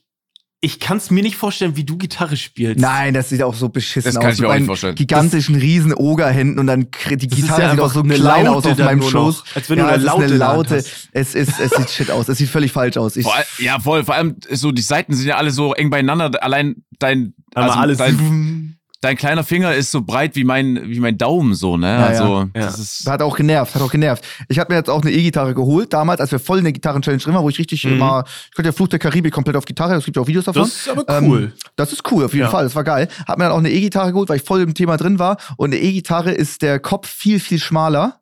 [0.66, 2.80] ich kann es mir nicht vorstellen, wie du Gitarre spielst.
[2.80, 4.34] Nein, das sieht auch so beschissen Das kann aus.
[4.36, 4.96] ich mir auch nicht vorstellen.
[4.96, 8.66] Gigantischen riesen Ogerhänden und dann die Gitarre ja sieht auch einfach so eine klein aus
[8.66, 9.44] auf meinem Schoß.
[9.46, 9.56] noch.
[9.56, 10.76] Als wenn du ja, eine es ist Laute eine Laute.
[11.12, 12.28] Es ist, es sieht shit aus.
[12.28, 13.16] Es sieht völlig falsch aus.
[13.16, 14.04] Ich, Vor, ja, voll.
[14.04, 16.32] Vor allem so, die Seiten sind ja alle so eng beieinander.
[16.44, 17.98] Allein dein, Aber also alles.
[18.00, 21.88] dein, dein kleiner Finger ist so breit wie mein, wie mein Daumen so, ne?
[21.88, 22.48] Ja, also, ja.
[22.54, 23.10] das ist.
[23.10, 24.24] Hat auch genervt, hat auch genervt.
[24.50, 27.22] Ich habe mir jetzt auch eine E-Gitarre geholt, damals, als wir voll in der Gitarren-Challenge
[27.22, 27.94] drin waren, wo ich richtig Mhm.
[27.94, 30.46] immer, ich konnte ja Fluch der Karibik komplett auf Gitarre, es gibt ja auch Videos
[30.46, 30.64] davon.
[30.64, 31.54] Das ist aber Ähm, cool.
[31.76, 32.50] Das ist cool, auf jeden Ja.
[32.52, 33.08] Fall, das war geil.
[33.28, 35.38] Hab mir dann auch eine E-Gitarre geholt, weil ich voll im Thema drin war.
[35.58, 38.20] Und eine E-Gitarre ist der Kopf viel, viel schmaler.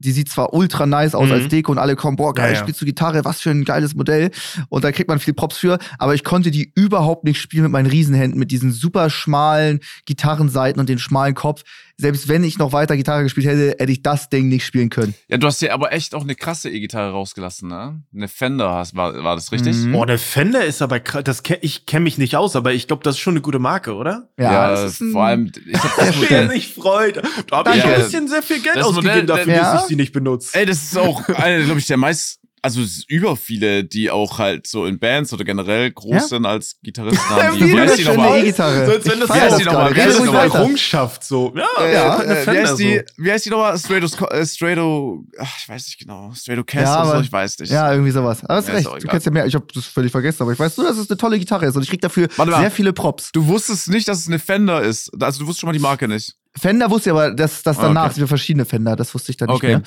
[0.00, 1.32] Die sieht zwar ultra nice aus Mhm.
[1.34, 2.60] als Deko und alle kommen, boah, geil, Ja, ja.
[2.60, 4.30] spielst du Gitarre, was für ein geiles Modell.
[4.68, 5.78] Und da kriegt man viel Props für.
[5.98, 10.78] Aber ich konnte die überhaupt nicht spielen mit meinen Riesenhänden, mit diesen super schmalen Gitarrenseiten
[10.80, 11.62] und den schmalen Kopf.
[12.00, 15.14] Selbst wenn ich noch weiter Gitarre gespielt hätte, hätte ich das Ding nicht spielen können.
[15.26, 18.02] Ja, du hast ja aber echt auch eine krasse E-Gitarre rausgelassen, ne?
[18.14, 19.74] Eine Fender hast, war, war das richtig?
[19.76, 19.92] Mhm.
[19.92, 21.24] Boah, der Fender ist aber krass.
[21.24, 23.58] Das kenn, ich kenne mich nicht aus, aber ich glaube, das ist schon eine gute
[23.58, 24.28] Marke, oder?
[24.38, 27.20] Ja, das ist ein- vor allem, ich hab das Sehr Modell, sich freut.
[27.48, 29.72] Da habe ich ein bisschen sehr viel Geld Das ausgegeben Modell- dafür, ja.
[29.72, 30.56] dass ich sie nicht benutze.
[30.56, 34.10] Ey, das ist auch eine, glaube ich, der meist also es ist über viele, die
[34.10, 36.20] auch halt so in Bands oder generell groß Ja.
[36.20, 37.60] sind als Gitarristen Ja, haben.
[37.60, 38.38] wie Wie heißt die nochmal?
[38.40, 38.86] E-Gitarre.
[38.86, 40.54] So, als wenn Ich das ja das die nochmal- das weiter.
[40.58, 41.54] Errungenschaft so.
[41.56, 43.24] Ja, Äh, ja, äh, eine wie, heißt die, so.
[43.24, 43.74] wie heißt die nochmal?
[43.74, 46.32] Äh, Strato, ach, ich weiß nicht genau.
[46.34, 47.70] Strato Cass Ja, oder so, aber- ich weiß nicht.
[47.72, 48.44] Ja, irgendwie sowas.
[48.44, 49.02] Aber hast Ja, ist recht.
[49.04, 49.46] Du kennst ja mehr.
[49.46, 51.76] Ich habe das völlig vergessen, aber ich weiß nur, dass es eine tolle Gitarre ist
[51.76, 52.60] und ich krieg dafür Warte mal.
[52.60, 53.30] sehr viele Props.
[53.32, 55.10] Du wusstest nicht, dass es eine Fender ist.
[55.22, 56.34] Also du wusstest schon mal die Marke nicht.
[56.56, 58.14] Fender wusste ich aber, dass, dass Ah, danach okay.
[58.14, 58.96] sind wir verschiedene Fender.
[58.96, 59.68] Das wusste ich dann nicht Okay.
[59.76, 59.82] mehr.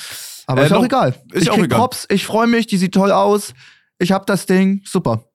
[0.47, 1.15] Aber Äh, ist auch egal.
[1.33, 1.79] ist ich auch krieg egal.
[1.79, 3.53] Props, ich freue mich, die sieht toll aus.
[3.99, 4.81] Ich hab das Ding.
[4.85, 5.25] Super.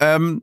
[0.00, 0.42] Ähm,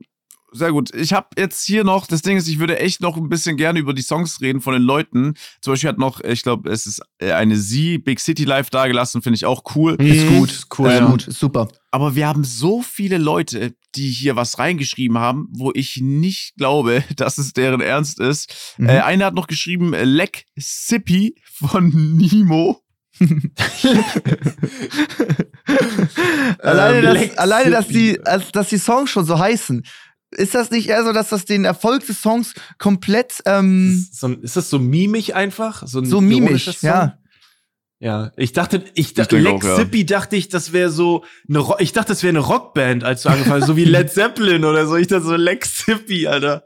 [0.52, 0.92] sehr gut.
[0.96, 3.78] Ich habe jetzt hier noch, das Ding ist, ich würde echt noch ein bisschen gerne
[3.78, 5.34] über die Songs reden von den Leuten.
[5.60, 9.22] Zum Beispiel hat noch, ich glaube, es ist äh, eine Sie, Big City Live dagelassen,
[9.22, 9.94] finde ich auch cool.
[10.02, 10.50] Ist Mhm, gut.
[10.50, 11.06] ist cool, ist ja.
[11.06, 11.28] gut.
[11.28, 11.68] Ist super.
[11.92, 17.04] Aber wir haben so viele Leute, die hier was reingeschrieben haben, wo ich nicht glaube,
[17.16, 18.74] dass es deren Ernst ist.
[18.78, 18.88] Mhm.
[18.88, 22.79] Äh, einer hat noch geschrieben, Leck Sippy von Nemo.
[26.58, 28.18] alleine, Ähm, dass, alleine dass, die,
[28.52, 29.84] dass die Songs schon so heißen.
[30.32, 34.28] Ist das nicht eher so, dass das den Erfolg des Songs komplett ähm, Ist, so,
[34.28, 35.82] ist das so mimig einfach?
[35.86, 36.82] So, ein so mimisch?
[36.82, 37.18] Ja.
[38.02, 39.76] Ja, ich dachte, ich dachte, Lex auch, ja.
[39.76, 43.22] Sippy dachte ich, das wäre so eine, Ro ich dachte, das wäre eine Rockband, als
[43.22, 44.96] du angefangen hast, so wie Led Zeppelin oder so.
[44.96, 46.62] Ich dachte so Lex Sippy, Alter.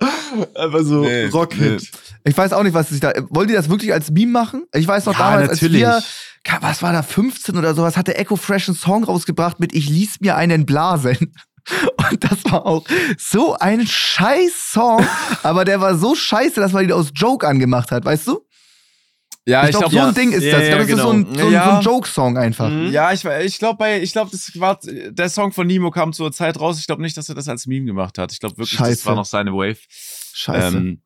[0.55, 1.91] Einfach so Nee, Rockhit.
[2.23, 3.13] Ich weiß auch nicht, was sich da.
[3.31, 4.65] Wollen die das wirklich als Meme machen?
[4.73, 5.85] Ich weiß noch Ja, damals, natürlich.
[5.85, 6.05] als
[6.45, 9.89] wir, was war da, 15 oder sowas, hatte Echo Fresh einen Song rausgebracht mit Ich
[9.89, 11.35] ließ mir einen blasen.
[12.11, 12.85] Und das war auch
[13.19, 15.05] so ein scheiß Song,
[15.43, 18.41] aber der war so scheiße, dass man ihn aus Joke angemacht hat, weißt du?
[19.47, 20.09] Ja, ich glaube, so ja.
[20.09, 20.63] ein Ding ist Ja, das.
[20.63, 21.45] Ich ja, glaube, das ist so ein, genau.
[21.45, 21.65] so Ja.
[21.65, 22.71] so ein Joke-Song einfach.
[22.71, 22.91] Mhm.
[22.91, 26.79] Ja, ich, ich glaube, ich das war der Song von Nemo kam zur Zeit raus.
[26.79, 28.33] Ich glaube nicht, dass er das als Meme gemacht hat.
[28.33, 29.07] Ich glaube wirklich, das Scheiße.
[29.07, 29.79] war noch seine Wave.
[30.33, 30.77] Scheiße.
[30.77, 31.03] Ähm,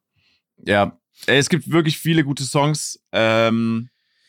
[0.64, 3.00] ja, Ey, es gibt wirklich viele gute Songs.
[3.12, 3.88] Ähm,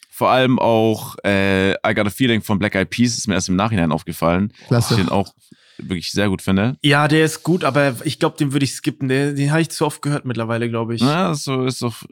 [0.10, 3.50] vor allem auch äh, I Got a Feeling von Black Eyed Peas ist mir erst
[3.50, 4.52] im Nachhinein aufgefallen.
[4.68, 4.96] Klasse.
[4.96, 5.34] Ich den auch
[5.78, 6.78] wirklich sehr gut finde.
[6.82, 9.08] Ja, der ist gut, aber ich glaube, den würde ich skippen.
[9.08, 11.02] Den, den habe ich zu oft gehört mittlerweile, glaube ich.
[11.02, 12.04] Ja, so ist doch,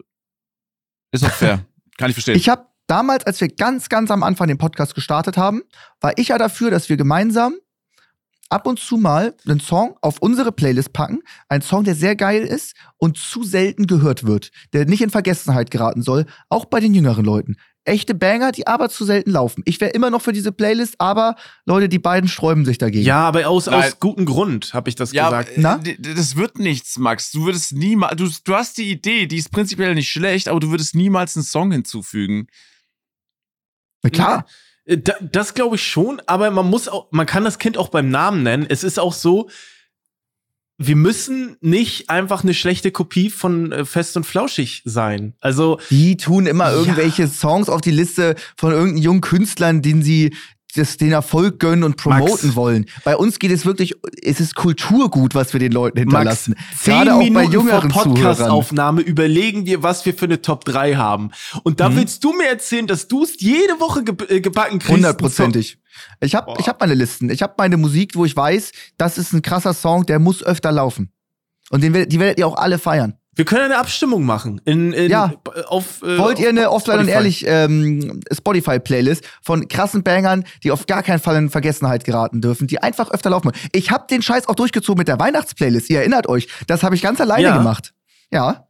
[1.11, 1.65] ist doch fair.
[1.97, 2.35] Kann ich verstehen.
[2.35, 5.63] Ich habe damals, als wir ganz, ganz am Anfang den Podcast gestartet haben,
[5.99, 7.55] war ich ja dafür, dass wir gemeinsam
[8.49, 11.21] ab und zu mal einen Song auf unsere Playlist packen.
[11.49, 15.71] Ein Song, der sehr geil ist und zu selten gehört wird, der nicht in Vergessenheit
[15.71, 17.57] geraten soll, auch bei den jüngeren Leuten.
[17.87, 19.63] Echte Banger, die aber zu selten laufen.
[19.65, 21.35] Ich wäre immer noch für diese Playlist, aber
[21.65, 23.05] Leute, die beiden sträuben sich dagegen.
[23.05, 23.75] Ja, aber aus, Nein.
[23.85, 25.57] aus gutem Grund habe ich das ja, gesagt.
[25.57, 25.79] äh, Na?
[25.97, 27.31] das wird nichts, Max.
[27.31, 30.69] Du würdest niemals, du, du hast die Idee, die ist prinzipiell nicht schlecht, aber du
[30.69, 32.47] würdest niemals einen Song hinzufügen.
[34.03, 34.45] Na klar.
[34.85, 37.89] Äh, da- Das glaube ich schon, aber man muss auch, man kann das Kind auch
[37.89, 38.65] beim Namen nennen.
[38.69, 39.49] Es ist auch so,
[40.79, 45.33] wir müssen nicht einfach eine schlechte Kopie von äh, Fest und Flauschig sein.
[45.39, 46.75] Also, Die tun immer Ja.
[46.77, 50.35] irgendwelche Songs auf die Liste von irgendeinen jungen Künstlern, denen sie
[50.75, 52.55] das, den Erfolg gönnen und promoten Max.
[52.55, 52.85] wollen.
[53.03, 56.55] Bei uns geht es wirklich, es ist Kulturgut, was wir den Leuten Max, hinterlassen.
[56.77, 58.13] zehn Gerade auch bei Minuten vor jüngeren Zuhörern.
[58.13, 61.31] Podcastaufnahme überlegen wir, was wir für eine Top 3 haben.
[61.63, 61.95] Und da Mhm.
[61.97, 64.91] willst du mir erzählen, dass du es jede Woche ge äh, gebacken kriegst.
[64.93, 65.79] Hundertprozentig.
[66.19, 67.29] Ich habe ich hab meine Listen.
[67.29, 70.71] Ich habe meine Musik, wo ich weiß, das ist ein krasser Song, der muss öfter
[70.71, 71.11] laufen.
[71.69, 73.15] Und den, die werdet ihr auch alle feiern.
[73.37, 74.59] Wir können eine Abstimmung machen.
[74.65, 75.31] In, in, Ja.
[75.67, 77.07] Auf, äh, Wollt ihr eine Offline und.
[77.07, 82.65] Ehrlich ähm, Spotify-Playlist von krassen Bangern, die auf gar keinen Fall in Vergessenheit geraten dürfen,
[82.67, 83.51] die einfach öfter laufen?
[83.73, 85.89] Ich habe den Scheiß auch durchgezogen mit der Weihnachtsplaylist.
[85.91, 87.57] Ihr erinnert euch, das habe ich ganz alleine Ja.
[87.57, 87.93] gemacht.
[88.31, 88.67] Ja.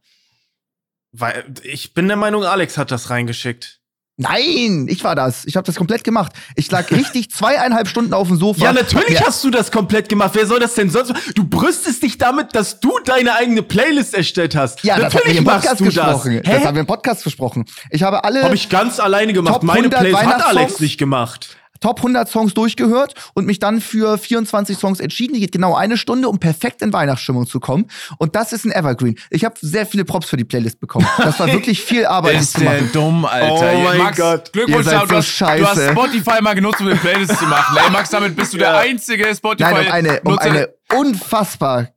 [1.12, 3.77] Weil ich bin der Meinung, Alex hat das reingeschickt.
[4.20, 5.44] Nein, ich war das.
[5.44, 6.32] Ich habe das komplett gemacht.
[6.56, 8.64] Ich lag richtig zweieinhalb Stunden auf dem Sofa.
[8.64, 10.32] Ja, natürlich hast du das komplett gemacht.
[10.34, 11.14] Wer soll das denn sonst?
[11.36, 14.82] Du brüstest dich damit, dass du deine eigene Playlist erstellt hast.
[14.82, 16.40] Ja, das haben wir natürlich im machst Podcast gesprochen.
[16.44, 16.54] das.
[16.54, 17.64] Das haben wir im Podcast besprochen.
[17.90, 19.62] Ich habe alle Habe ich ganz alleine gemacht.
[19.62, 21.56] Meine 100 Playlist hat Alex nicht gemacht.
[21.80, 25.34] Top 100 Songs durchgehört und mich dann für 24 Songs entschieden.
[25.34, 27.86] Die geht genau eine Stunde, um perfekt in Weihnachtsstimmung zu kommen.
[28.18, 29.18] Und das ist ein Evergreen.
[29.30, 31.06] Ich habe sehr viele Props für die Playlist bekommen.
[31.18, 33.72] Das war wirklich viel Arbeit, das Ist zu der dumm, Alter.
[33.74, 34.52] Oh mein Max, Gott.
[34.52, 35.90] Glückwunsch, Ihr seid du, so hast, du hast scheiße.
[35.92, 37.76] Spotify mal genutzt, um eine Playlist zu machen.
[37.84, 38.78] Ey, Max, damit bist du der Ja.
[38.78, 39.72] einzige Spotify.
[39.72, 41.88] Nein, um eine, um eine unfassbar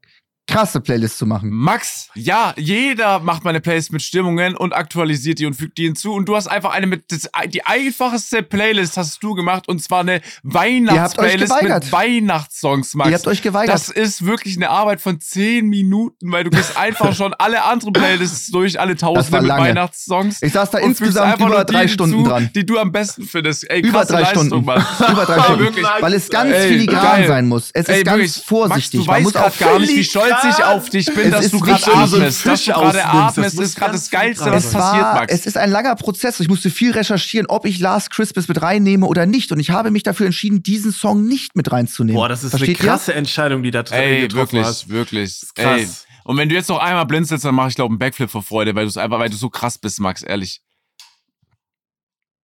[0.51, 1.49] krasse Playlist zu machen.
[1.49, 6.13] Max, ja, jeder macht meine Playlist mit Stimmungen und aktualisiert die und fügt die hinzu.
[6.13, 10.01] Und du hast einfach eine mit, das, die einfachste Playlist hast du gemacht und zwar
[10.01, 13.09] eine Weihnachtsplaylist mit Weihnachtssongs, Max.
[13.09, 13.73] Ihr habt euch geweigert.
[13.73, 17.93] Das ist wirklich eine Arbeit von zehn Minuten, weil du gehst einfach schon alle anderen
[17.93, 19.51] Playlists durch, alle Tausende mit.
[19.51, 20.41] Weihnachtssongs.
[20.41, 22.49] Ich saß da insgesamt über drei Stunden hinzu, dran.
[22.53, 23.69] Die du am besten findest.
[23.69, 24.65] Ey, Über drei Leistung, Stunden.
[24.65, 24.85] Mann.
[25.11, 25.75] Über drei Stunden.
[25.99, 27.27] Weil es ganz Ey, filigran geil.
[27.27, 27.71] sein muss.
[27.73, 28.45] Es ist Ey, ganz wirklich.
[28.45, 28.71] vorsichtig.
[28.71, 31.31] Max, du Man weißt muss auch gar nicht, wie stolz witzig auf dich bin, Es
[31.31, 32.45] dass ist du gerade atmest.
[32.45, 35.33] Dass Fisch du gerade das atmest, ist gerade das Geilste, was passiert, war, Max.
[35.33, 36.39] es ist ein langer Prozess.
[36.39, 39.51] Ich musste viel recherchieren, ob ich Last Christmas mit reinnehme oder nicht.
[39.51, 42.15] Und ich habe mich dafür entschieden, diesen Song nicht mit reinzunehmen.
[42.19, 44.89] Boah, das ist Versteht eine krasse Entscheidung, die da drin Ey, getroffen wirklich, hast.
[44.89, 45.41] wirklich.
[45.55, 45.79] krass.
[45.79, 45.87] Ey.
[46.23, 48.75] Und wenn du jetzt noch einmal blinzelst, dann mache ich, glaube einen Backflip vor Freude,
[48.75, 50.61] weil du einfach, weil du so krass bist, Max, ehrlich.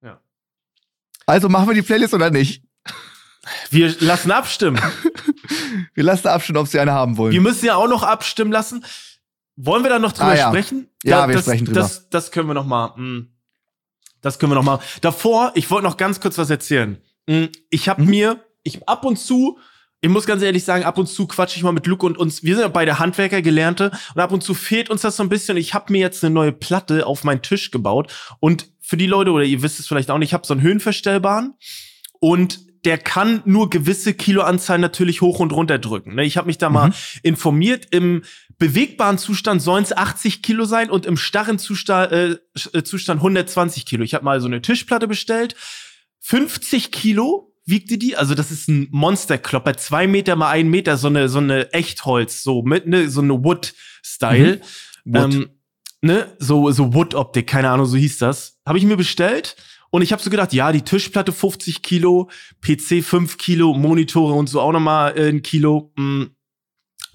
[0.02, 0.20] ihr?
[1.26, 2.64] Also machen wir die Playlist oder nicht?
[3.70, 4.80] Wir lassen abstimmen.
[5.94, 7.32] Wir lassen abstimmen, ob sie eine haben wollen.
[7.34, 8.84] Wir müssen ja auch noch abstimmen lassen.
[9.56, 10.48] Wollen wir da noch drüber Ah, ja.
[10.50, 10.88] sprechen?
[11.04, 11.80] Ja, wir das, sprechen drüber.
[11.80, 12.90] Das, das können wir noch mal.
[12.96, 13.30] mm.
[14.22, 14.80] Das können wir noch mal.
[15.02, 17.02] Davor, ich wollte noch ganz kurz was erzählen.
[17.28, 18.10] Mm, Ich habe Mhm.
[18.10, 19.58] mir, ich ab und zu,
[20.02, 22.44] ich muss ganz ehrlich sagen, ab und zu quatsche ich mal mit Luke und uns.
[22.44, 25.30] Wir sind ja beide Handwerker, Gelernte, und ab und zu fehlt uns das so ein
[25.30, 25.58] bisschen.
[25.58, 29.32] Ich habe mir jetzt eine neue Platte auf meinen Tisch gebaut und für die Leute
[29.32, 31.56] oder ihr wisst es vielleicht auch nicht, ich habe so einen Höhenverstellbaren
[32.20, 36.16] und der kann nur gewisse Kiloanzahl natürlich hoch und runter drücken.
[36.16, 36.24] Ne?
[36.24, 37.90] Ich habe mich da mal informiert.
[37.92, 38.22] Im
[38.60, 42.38] bewegbaren Zustand sollen es 80 Kilo sein und im starren Zustand, äh,
[42.72, 44.06] äh, Zustand 120 Kilo.
[44.06, 45.58] Ich habe mal so eine Tischplatte bestellt.
[46.22, 48.16] 50 Kilo wiegte die.
[48.16, 49.76] Also das ist ein Monsterklopper.
[49.76, 50.96] Zwei Meter mal ein Meter.
[50.96, 52.42] So eine, so eine Echtholz.
[52.42, 54.62] So mit ne, so eine Wood-Style.
[55.04, 55.14] Mhm.
[55.14, 55.34] Wood.
[55.34, 55.50] Ähm,
[56.00, 56.32] ne?
[56.40, 57.48] So, so Wood-Optik.
[57.48, 58.62] Keine Ahnung, so hieß das.
[58.66, 59.58] Habe ich mir bestellt.
[59.90, 62.30] Und ich habe so gedacht, ja, die Tischplatte 50 Kilo,
[62.62, 65.92] PC 5 Kilo, Monitore und so auch nochmal äh, ein Kilo.
[65.96, 66.28] Mh,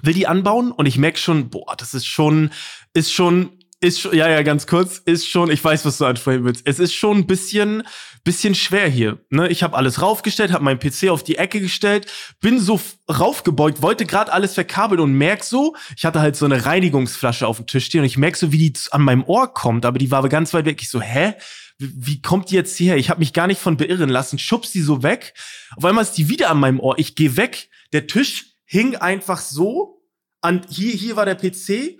[0.02, 2.50] will die anbauen und ich merk schon, boah, das ist schon,
[2.92, 3.50] ist schon,
[3.80, 6.66] ist schon, ja, ja, ganz kurz, ist schon, ich weiß, was du ansprechen willst.
[6.66, 7.82] Es ist schon ein bisschen,
[8.24, 9.18] bisschen schwer hier.
[9.30, 9.48] Ne?
[9.48, 12.06] Ich habe alles raufgestellt, habe meinen PC auf die Ecke gestellt,
[12.40, 16.64] bin so raufgebeugt, wollte gerade alles verkabeln und merk so, ich hatte halt so eine
[16.64, 19.84] Reinigungsflasche auf dem Tisch stehen und ich merk so, wie die an meinem Ohr kommt,
[19.84, 20.80] aber die war ganz weit weg.
[20.80, 21.34] Ich so, hä?
[21.78, 22.96] Wie kommt die jetzt hierher?
[22.96, 25.34] Ich habe mich gar nicht von beirren lassen, schubs die so weg.
[25.76, 26.98] Auf einmal ist die wieder an meinem Ohr.
[26.98, 27.68] Ich gehe weg.
[27.92, 30.02] Der Tisch hing einfach so
[30.40, 31.98] an hier hier war der PC.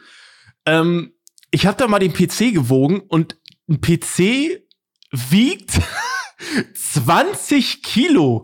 [0.67, 1.15] Ähm,
[1.51, 4.63] ich habe da mal den PC gewogen und ein PC
[5.11, 5.73] wiegt
[6.75, 8.43] 20 Kilo.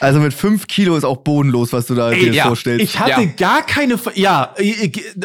[0.00, 2.84] Also mit 5 Kilo ist auch bodenlos, was du da Ey, dir ja, vorstellst.
[2.84, 3.26] Ich hatte Ja.
[3.36, 4.54] gar keine, ja,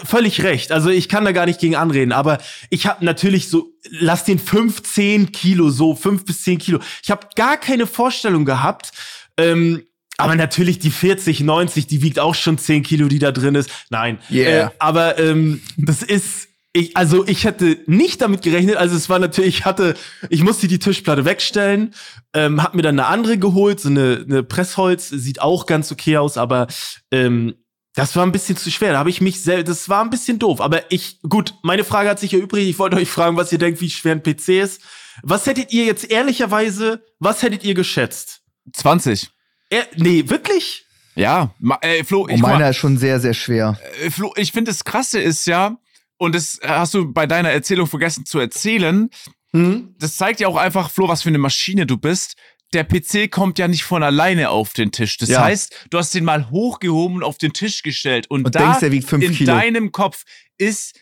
[0.05, 0.71] völlig recht.
[0.71, 2.37] Also ich kann da gar nicht gegen anreden, aber
[2.69, 6.79] ich habe natürlich so, lass den 15 Kilo so, 5 bis 10 Kilo.
[7.03, 8.91] Ich habe gar keine Vorstellung gehabt.
[9.37, 9.83] Ähm,
[10.17, 13.69] aber natürlich die 40, 90, die wiegt auch schon 10 Kilo, die da drin ist.
[13.89, 14.19] Nein.
[14.29, 14.67] Yeah.
[14.67, 18.77] Äh, aber ähm, das ist, ich, also ich hätte nicht damit gerechnet.
[18.77, 19.95] Also es war natürlich, ich hatte,
[20.29, 21.93] ich musste die Tischplatte wegstellen,
[22.33, 26.17] ähm, hab mir dann eine andere geholt, so eine, eine Pressholz, sieht auch ganz okay
[26.17, 26.67] aus, aber
[27.11, 27.55] ähm,
[27.95, 28.93] das war ein bisschen zu schwer.
[28.93, 30.61] Da habe ich mich selbst, das war ein bisschen doof.
[30.61, 32.69] Aber ich, gut, meine Frage hat sich erübrigt.
[32.69, 34.81] Ich wollte euch fragen, was ihr denkt, wie schwer ein PC ist.
[35.23, 38.41] Was hättet ihr jetzt ehrlicherweise, was hättet ihr geschätzt?
[38.73, 39.29] 20.
[39.69, 40.85] Er, nee, wirklich?
[41.15, 43.77] Ja, ma, äh, Flo, Und ich, mal, meiner ist schon sehr, sehr schwer.
[44.01, 45.77] äh, Flo, ich finde das Krasse ist ja,
[46.19, 49.09] und das hast du bei deiner Erzählung vergessen zu erzählen,
[49.51, 49.95] Hm?
[49.97, 52.35] das zeigt ja auch einfach, Flo, was für eine Maschine du bist.
[52.73, 55.17] Der PC kommt ja nicht von alleine auf den Tisch.
[55.17, 55.43] Das Ja.
[55.43, 58.27] heißt, du hast den mal hochgehoben und auf den Tisch gestellt.
[58.29, 59.51] Und, Und da denkst, der wiegt fünf in Kilo.
[59.55, 60.23] deinem Kopf
[60.59, 60.99] ist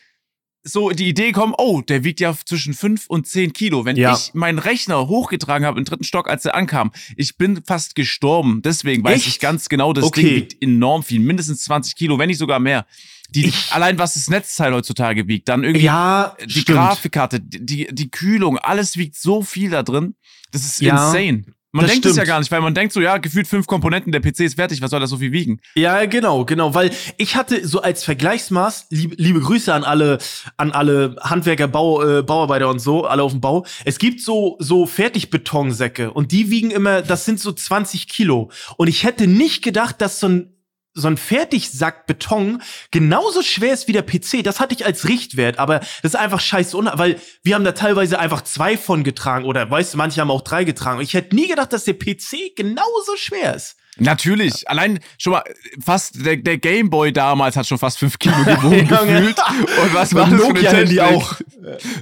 [0.64, 3.84] so die Idee gekommen, oh, der wiegt ja zwischen 5 und 10 Kilo.
[3.84, 4.14] Wenn Ja.
[4.14, 8.62] ich meinen Rechner hochgetragen habe im dritten Stock, als er ankam, ich bin fast gestorben.
[8.62, 9.26] Deswegen weiß Echt?
[9.28, 10.22] ich ganz genau, das Okay.
[10.22, 11.20] Ding wiegt enorm viel.
[11.20, 12.86] Mindestens 20 Kilo, wenn nicht sogar mehr.
[13.30, 16.78] Die, Ich- allein was das Netzteil heutzutage wiegt, dann irgendwie Ja, die stimmt.
[16.78, 20.14] Grafikkarte, die, die Kühlung, alles wiegt so viel da drin.
[20.52, 21.44] Das ist Ja, insane.
[21.70, 22.28] Man denkt es ja stimmt.
[22.28, 24.90] gar nicht, weil man denkt so, ja, gefühlt fünf Komponenten, der PC ist fertig, was
[24.90, 25.60] soll das so viel wiegen?
[25.74, 30.16] Ja, genau, genau, weil ich hatte so als Vergleichsmaß, liebe, liebe Grüße an alle,
[30.56, 33.66] an alle Handwerker, Bau, äh, Bauarbeiter und so, alle auf dem Bau.
[33.84, 38.50] Es gibt so, so Fertigbetonsäcke und die wiegen immer, das sind so 20 Kilo.
[38.78, 40.54] Und ich hätte nicht gedacht, dass so ein,
[40.98, 44.42] so ein Fertigsack Beton genauso schwer ist wie der PC.
[44.42, 48.18] Das hatte ich als Richtwert, aber das ist einfach scheiße, weil wir haben da teilweise
[48.18, 51.00] einfach zwei von getragen oder weißt du, manche haben auch drei getragen.
[51.00, 53.76] Ich hätte nie gedacht, dass der PC genauso schwer ist.
[53.98, 54.68] Natürlich.
[54.68, 55.42] Allein schon mal
[55.84, 59.36] fast der, der Gameboy damals hat schon fast fünf Kilo gewogen Ja, gefühlt.
[59.82, 61.16] Und was war Und das für eine Nokia-Handy Technik?
[61.22, 61.34] auch.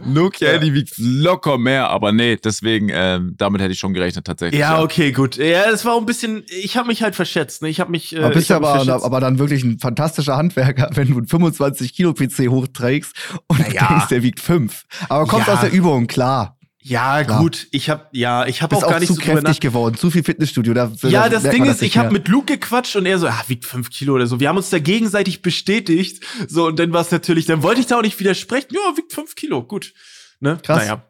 [0.05, 4.61] Nokia Handy wiegt locker mehr, aber nee, deswegen ähm, damit hätte ich schon gerechnet tatsächlich.
[4.61, 5.37] Ja, okay, gut.
[5.37, 7.63] Ja, es war auch ein bisschen, ich habe mich halt verschätzt.
[7.63, 7.69] Ne?
[7.69, 8.15] Ich habe mich.
[8.15, 11.09] Äh, Aber bist ich ja hab mich aber, aber dann wirklich ein fantastischer Handwerker, wenn
[11.09, 13.15] du einen 25 Kilo PC hochträgst
[13.49, 13.89] und ja.
[13.89, 14.85] denkst, der wiegt 5.
[15.09, 15.55] Aber kommt Ja.
[15.55, 16.56] aus der Übung, klar.
[16.89, 17.41] Ja, Klar.
[17.41, 17.67] gut.
[17.73, 20.23] Ich habe, ja, ich habe auch auch, gar nicht zu so kräftig geworden, zu viel
[20.23, 20.73] Fitnessstudio.
[20.73, 23.43] Da, Ja, da das Ding ist, ich habe mit Luke gequatscht und er so, ah,
[23.49, 24.39] wiegt fünf Kilo oder so.
[24.39, 26.25] Wir haben uns da gegenseitig bestätigt.
[26.47, 28.69] So, und dann war es natürlich, dann wollte ich da auch nicht widersprechen.
[28.71, 29.95] Ja, wiegt fünf Kilo, gut.
[30.39, 30.61] Ne?
[30.63, 30.79] Krass.
[30.79, 31.05] Naja,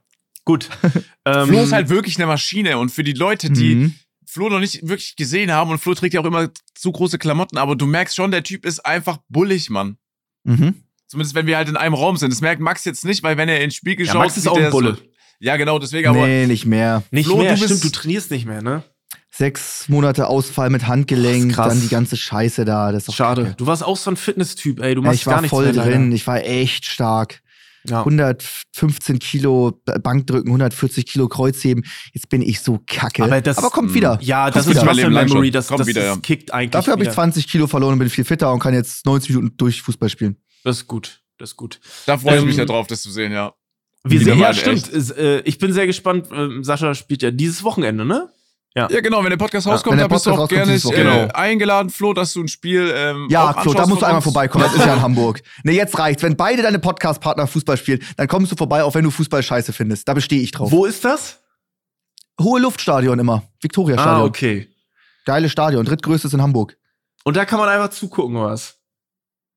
[0.46, 0.70] gut.
[1.26, 3.94] ähm, Flo ist halt wirklich eine Maschine und für die Leute, die Mhm.
[4.28, 7.58] Flo noch nicht wirklich gesehen haben und Flo trägt ja auch immer zu große Klamotten,
[7.58, 9.98] aber du merkst schon, der Typ ist einfach bullig, Mann.
[10.44, 10.82] Mhm.
[11.06, 12.32] Zumindest wenn wir halt in einem Raum sind.
[12.32, 14.52] Das merkt Max jetzt nicht, weil wenn er ins Spiegel Ja, schaut, Max ist sieht
[14.52, 14.94] auch ein Bulle.
[14.96, 15.02] So,
[15.40, 16.26] ja, genau, deswegen aber.
[16.26, 17.02] Nee, nicht mehr.
[17.10, 18.82] Nicht Flo, mehr, du bist- stimmt, du trainierst nicht mehr, ne?
[19.30, 21.68] Sechs Monate Ausfall mit Handgelenk, Krass.
[21.68, 22.90] dann die ganze Scheiße da.
[22.90, 23.42] Das ist Schade.
[23.44, 23.56] kacke.
[23.56, 24.94] Du warst auch so ein Fitness-Typ, ey.
[24.94, 25.90] Du Ja, machst ich war gar nichts voll mehr, leider.
[25.90, 26.12] drin.
[26.12, 27.40] Ich war echt stark.
[27.88, 27.98] Ja.
[28.00, 31.84] 115 Kilo Bankdrücken, 140 Kilo Kreuzheben.
[32.12, 33.22] Jetzt bin ich so kacke.
[33.24, 34.18] Aber das- kommt wieder.
[34.22, 34.84] Ja, das Kommt ist.
[34.84, 36.16] Muscle Memory, das, Kommt das wieder, ist, ja.
[36.20, 37.14] kickt eigentlich Dafür habe ich wieder.
[37.14, 40.36] 20 Kilo verloren und bin viel fitter und kann jetzt 90 Minuten durch Fußball spielen.
[40.64, 41.78] Das ist gut, das ist gut.
[42.06, 43.52] Da freue ich mich Ähm, ja drauf, das zu sehen, ja.
[44.08, 44.88] Wir Lieber sehen, ja, stimmt.
[44.88, 46.28] Ist, äh, ich bin sehr gespannt.
[46.32, 48.28] Ähm, Sascha spielt ja dieses Wochenende, ne?
[48.74, 51.34] Ja, genau, wenn der Podcast Ja, rauskommt, wenn da bist du auch gerne äh, Wochenende.
[51.34, 52.92] eingeladen, Flo, dass du ein Spiel.
[52.94, 54.64] Ähm, Ja, auch Flo, da musst du einmal vorbeikommen.
[54.64, 55.40] Das ist ja in Hamburg.
[55.62, 56.22] Ne, jetzt reicht's.
[56.22, 59.72] Wenn beide deine Podcast-Partner Fußball spielen, dann kommst du vorbei, auch wenn du Fußball scheiße
[59.72, 60.06] findest.
[60.08, 60.70] Da bestehe ich drauf.
[60.70, 61.40] Wo ist das?
[62.38, 63.44] Hohe Luftstadion immer.
[63.62, 64.14] Viktoria-Stadion.
[64.22, 64.68] Ah, okay.
[65.24, 65.86] Geile Stadion.
[65.86, 66.76] Drittgrößtes in Hamburg.
[67.24, 68.76] Und da kann man einfach zugucken, oder was?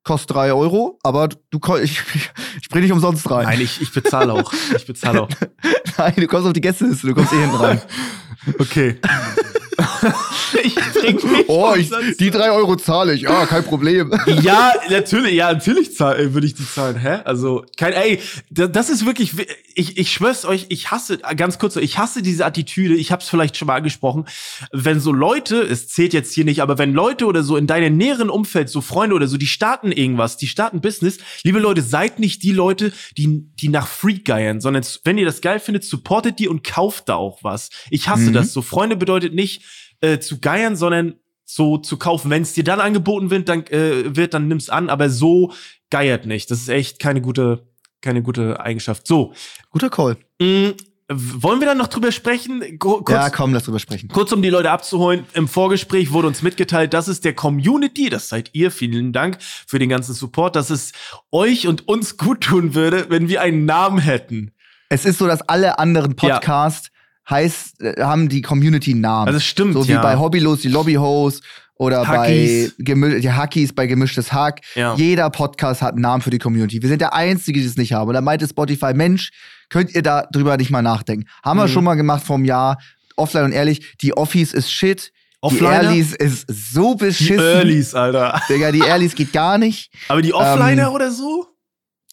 [0.10, 2.02] Kostet drei Euro, aber du ich,
[2.62, 3.46] ich bring dich umsonst rein.
[3.46, 4.52] Nein, ich, ich bezahle auch.
[4.76, 5.30] Ich bezahle auch.
[6.00, 7.80] Nein, du kommst auf die Gästeliste, du kommst eh hinten rein.
[8.58, 8.96] Okay.
[10.64, 13.28] ich bring mich Oh, ich, die drei Euro zahle ich.
[13.30, 14.12] Ah, kein Problem.
[14.42, 17.20] Ja, natürlich, ja, natürlich zahl- äh, würde ich die zahlen, hä?
[17.26, 18.20] Also, kein, ey,
[18.50, 21.80] da- das ist wirklich, wi- ich, ich schwör's euch, ich hasse, äh, ganz kurz, so,
[21.80, 24.26] ich hasse diese Attitüde, ich hab's vielleicht schon mal angesprochen,
[24.72, 27.98] wenn so Leute, es zählt jetzt hier nicht, aber wenn Leute oder so in deinem
[27.98, 32.20] näheren Umfeld, so Freunde oder so, die starten irgendwas, die starten Business, liebe Leute, seid
[32.20, 36.40] nicht die Leute, die, die nach Freak geiern, sondern wenn ihr das geil findet, supportet
[36.40, 37.70] die und kauft da auch was.
[37.90, 38.34] Ich hasse Mhm.
[38.36, 38.62] das so.
[38.62, 39.64] Freunde bedeutet nicht,
[40.02, 41.16] äh, zu geiern, sondern
[41.46, 42.30] so zu kaufen.
[42.30, 45.52] Wenn es dir dann angeboten wird, dann äh, wird, dann nimm's an, aber so
[45.90, 46.52] geiert nicht.
[46.52, 47.68] Das ist echt keine gute,
[48.02, 49.08] keine gute Eigenschaft.
[49.08, 49.34] So,
[49.72, 50.18] Guter Call.
[50.40, 50.74] mh,
[51.12, 52.78] wollen wir dann noch drüber sprechen?
[52.78, 54.10] Ku- Kurz, Ja, komm, lass drüber sprechen.
[54.10, 55.26] kurz um die Leute abzuholen.
[55.34, 59.80] Im Vorgespräch wurde uns mitgeteilt, dass es der Community, das seid ihr, vielen Dank für
[59.80, 60.92] den ganzen Support, dass es
[61.32, 64.52] euch und uns gut tun würde, wenn wir einen Namen hätten.
[64.90, 66.92] Es ist so, dass alle anderen Podcasts
[67.30, 69.28] heißt, äh, haben die Community-Namen.
[69.28, 70.02] Also es stimmt, so wie ja.
[70.02, 71.42] bei Hobbylos, die Lobbyhos
[71.76, 72.74] oder Hackies.
[72.78, 74.62] bei die Hackies bei Gemischtes Hack.
[74.76, 74.96] Ja.
[74.96, 76.82] Jeder Podcast hat einen Namen für die Community.
[76.82, 78.08] Wir sind der Einzige, die das nicht haben.
[78.10, 79.30] Und da meinte Spotify, Mensch,
[79.70, 81.28] könnt ihr da drüber nicht mal nachdenken.
[81.44, 81.72] Haben wir Mhm.
[81.72, 82.78] schon mal gemacht vom Jahr.
[83.16, 85.12] Offline und ehrlich, die Office ist shit.
[85.42, 85.80] Offliner?
[85.80, 87.40] Die Earlies ist so Die beschissen.
[87.40, 88.42] Earlys, Alter.
[88.50, 89.90] Digga, die Earlies geht gar nicht.
[90.10, 91.48] Aber die Offliner Ähm, oder so?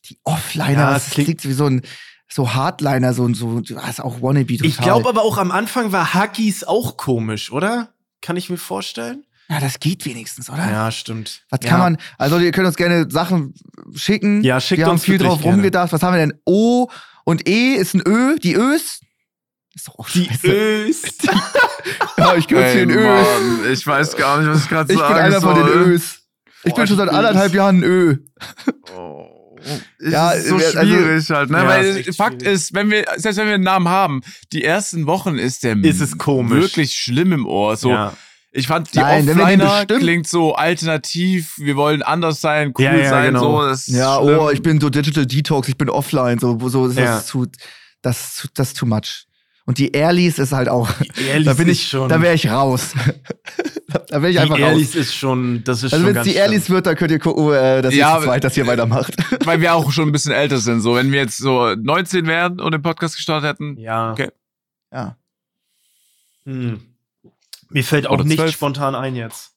[0.09, 1.83] Die Offliner, Ja, das das klingt- klingt wie so ein
[2.29, 4.67] so Hardliner, so ein so, das ist auch Wannabe total.
[4.67, 7.89] Ich glaube aber auch am Anfang war Hackies auch komisch, oder?
[8.21, 9.25] Kann ich mir vorstellen?
[9.49, 10.69] Ja, das geht wenigstens, oder?
[10.69, 11.43] Ja, stimmt.
[11.51, 11.71] Was ja.
[11.71, 13.55] kann man, also ihr könnt uns gerne Sachen
[13.95, 14.43] schicken.
[14.43, 15.57] Ja, schickt Wir haben uns viel wirklich drauf gerne.
[15.57, 15.93] rumgedacht.
[15.93, 16.35] Was haben wir denn?
[16.45, 16.89] O
[17.25, 18.37] und E ist ein Ö.
[18.41, 19.01] Die Ös?
[19.75, 20.47] Ist doch auch Die scheiße.
[20.49, 21.03] Ös.
[22.19, 23.05] Ja, ich gehöre zu den Ös.
[23.05, 25.77] Mann, ich weiß gar nicht, was ich gerade Ich sagen bin einer von den soll.
[25.93, 26.21] Ös.
[26.65, 27.15] Ich Boah, bin schon seit Ös.
[27.15, 28.17] anderthalb Jahren ein Ö.
[28.97, 29.36] Oh.
[30.01, 31.59] Ja, ist so also- schwierig halt, ne?
[31.59, 32.55] Ja, Weil ist Fakt schwierig.
[32.55, 34.21] ist, wenn wir, selbst wenn wir einen Namen haben,
[34.53, 36.61] die ersten Wochen ist der Ist es komisch.
[36.61, 37.77] wirklich schlimm im Ohr.
[37.77, 38.13] So, Ja.
[38.53, 43.09] ich fand die Nein, Offliner klingt so alternativ, wir wollen anders sein, cool Ja, ja,
[43.11, 43.61] sein, genau.
[43.63, 43.67] so.
[43.69, 47.19] Das Ja, oh, ich bin so Digital Detox, ich bin offline, so, so das Ja.
[47.19, 47.47] ist zu,
[48.03, 49.25] das, das ist too much.
[49.67, 50.89] Und die Airlies ist halt auch,
[51.29, 52.09] Ehrlich da bin ist ich, schon.
[52.09, 52.95] da wäre ich raus.
[54.09, 54.71] da wäre ich einfach die raus.
[54.71, 57.19] Ehrlies ist schon, das ist Also schon wenn es die Airlies wird, dann könnt ihr
[57.19, 59.15] gucken, äh, dass Ja, ihr zu zweit das hier weitermacht.
[59.45, 60.81] Weil wir auch schon ein bisschen älter sind.
[60.83, 63.77] So, wenn wir jetzt so 19 wären und den Podcast gestartet hätten.
[63.79, 64.13] Ja.
[64.13, 64.31] Okay.
[64.93, 65.17] ja.
[66.45, 66.81] Hm.
[67.69, 69.51] Mir fällt auch nichts spontan ein jetzt.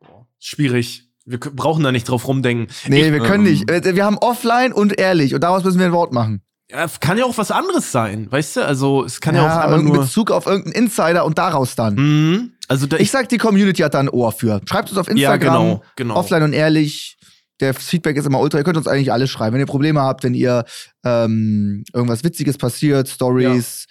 [0.00, 1.02] Boah, Schwierig.
[1.24, 2.68] Wir brauchen da nicht drauf rumdenken.
[2.86, 3.68] Nee, Ich- wir können ähm, nicht.
[3.68, 6.42] Äh, Wir haben offline und ehrlich und daraus müssen wir ein Wort machen.
[6.70, 8.66] Ja, kann ja auch was anderes sein, weißt du?
[8.66, 10.00] Also es kann ja, auch einfach nur.
[10.00, 11.94] Bezug auf irgendeinen Insider und daraus dann.
[11.94, 12.52] Mhm.
[12.66, 14.60] Also da, Ich sag, die Community hat da ein Ohr für.
[14.68, 16.16] Schreibt uns auf ja, Instagram, genau, genau.
[16.16, 17.16] offline und ehrlich.
[17.60, 18.58] Der Feedback ist immer ultra.
[18.58, 19.54] Ihr könnt uns eigentlich alles schreiben.
[19.54, 20.64] Wenn ihr Probleme habt, wenn ihr
[21.04, 23.86] ähm, irgendwas Witziges passiert, Stories,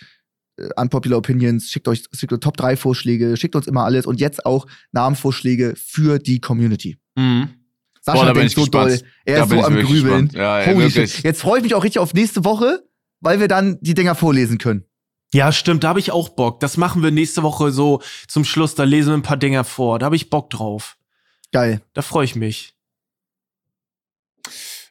[0.58, 4.20] äh, unpopular Opinions, schickt euch, schickt uns Top 3 Vorschläge, schickt uns immer alles und
[4.20, 6.98] jetzt auch Namenvorschläge für die Community.
[7.16, 7.50] Mhm.
[8.06, 8.91] Sascha Boah, da bin denkt ich so gespannt.
[8.91, 9.10] doll.
[9.26, 10.30] Er Da ist bin so ich am Grübeln.
[10.36, 11.24] Ja, ja, Holy shit.
[11.24, 12.84] Jetzt freue ich mich auch richtig auf nächste Woche,
[13.20, 14.86] weil wir dann die Dinger vorlesen können.
[15.34, 16.60] Ja, stimmt, da habe ich auch Bock.
[16.60, 18.76] Das machen wir nächste Woche so zum Schluss.
[18.76, 19.97] Da lesen wir ein paar Dinger vor.
[19.97, 20.97] Da habe ich Bock drauf.
[21.51, 21.82] Geil.
[21.93, 22.75] Da freue ich mich.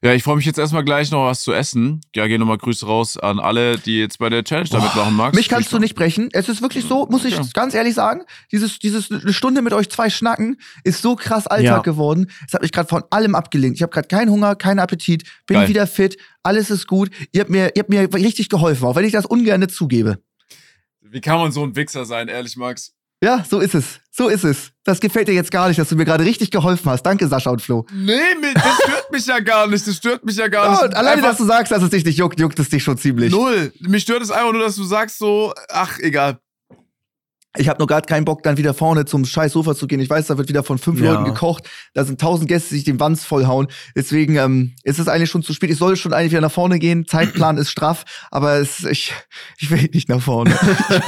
[0.05, 2.02] Ja, ich freue mich jetzt erstmal gleich noch was zu essen.
[2.14, 5.34] Ja, geh nochmal Grüße raus an alle, die jetzt bei der Challenge Boah, mitmachen magst.
[5.34, 6.28] Mich kannst du nicht brechen.
[6.34, 7.48] Es ist wirklich so, muss ich Okay.
[7.55, 8.20] ganz ehrlich sagen.
[8.52, 11.78] Dieses, dieses eine Stunde mit euch zwei schnacken ist so krass Alltag Ja.
[11.78, 12.30] geworden.
[12.46, 13.78] Es hat mich gerade von allem abgelenkt.
[13.78, 15.68] Ich habe gerade keinen Hunger, keinen Appetit, bin Geil.
[15.68, 17.09] wieder fit, alles ist gut.
[17.32, 20.18] Ihr habt mir, ihr habt mir richtig geholfen, auch wenn ich das ungern zugebe.
[21.00, 22.93] Wie kann man so ein Wichser sein, ehrlich, Max?
[23.24, 24.00] Ja, so ist es.
[24.10, 24.70] So ist es.
[24.84, 27.02] Das gefällt dir jetzt gar nicht, dass du mir gerade richtig geholfen hast.
[27.04, 27.86] Danke, Sascha und Flo.
[27.90, 28.12] Nee,
[28.54, 29.86] das stört mich ja gar nicht.
[29.86, 30.82] Das stört mich ja gar Ja, nicht.
[30.82, 32.98] und alleine, Einfach dass du sagst, dass es dich nicht juckt, juckt es dich schon
[32.98, 33.32] ziemlich.
[33.32, 33.72] Null.
[33.80, 36.38] Mich stört es einfach nur, dass du sagst so, ach, egal.
[37.57, 40.00] Ich habe nur gerade keinen Bock, dann wieder vorne zum scheiß Sofa zu gehen.
[40.00, 41.12] Ich weiß, da wird wieder von fünf Ja.
[41.12, 41.68] Leuten gekocht.
[41.92, 43.68] Da sind tausend Gäste, die sich den Wanz vollhauen.
[43.94, 45.70] Deswegen ähm, ist es eigentlich schon zu spät.
[45.70, 47.07] Ich soll schon eigentlich wieder nach vorne gehen.
[47.07, 49.12] Zeitplan ist straff, aber es, ich,
[49.59, 50.55] ich will nicht nach vorne.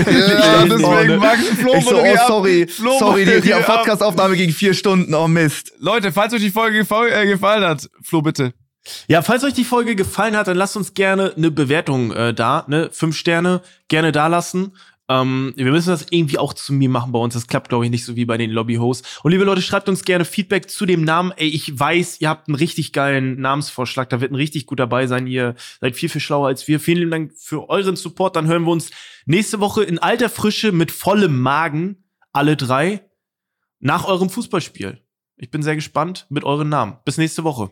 [0.07, 1.16] Ja, nicht nach vorne.
[1.16, 3.51] Max Flo ich so, oh, sorry, Flo sorry, die, die.
[3.51, 5.14] Podcast-Aufnahme ging vier Stunden.
[5.14, 5.72] Oh Mist.
[5.78, 8.53] Leute, falls euch die Folge äh, gefallen hat, Flo, bitte.
[9.09, 12.64] Ja, falls euch die Folge gefallen hat, dann lasst uns gerne eine Bewertung äh, da,
[12.68, 12.90] ne?
[12.92, 14.72] Fünf Sterne, gerne da lassen.
[15.09, 17.34] Ähm, wir müssen das irgendwie auch zu mir machen bei uns.
[17.34, 19.20] Das klappt, glaube ich, nicht so wie bei den Lobby-Hosts.
[19.22, 21.32] Und liebe Leute, schreibt uns gerne Feedback zu dem Namen.
[21.36, 24.09] Ey, ich weiß, ihr habt einen richtig geilen Namensvorschlag.
[24.09, 25.26] Da wird ein richtig gut dabei sein.
[25.26, 26.80] Ihr seid viel, viel schlauer als wir.
[26.80, 28.34] Vielen lieben Dank für euren Support.
[28.34, 28.90] Dann hören wir uns
[29.26, 33.09] nächste Woche in alter Frische mit vollem Magen, alle drei,
[33.78, 35.00] nach eurem Fußballspiel.
[35.36, 36.98] Ich bin sehr gespannt mit euren Namen.
[37.04, 37.70] Bis nächste Woche.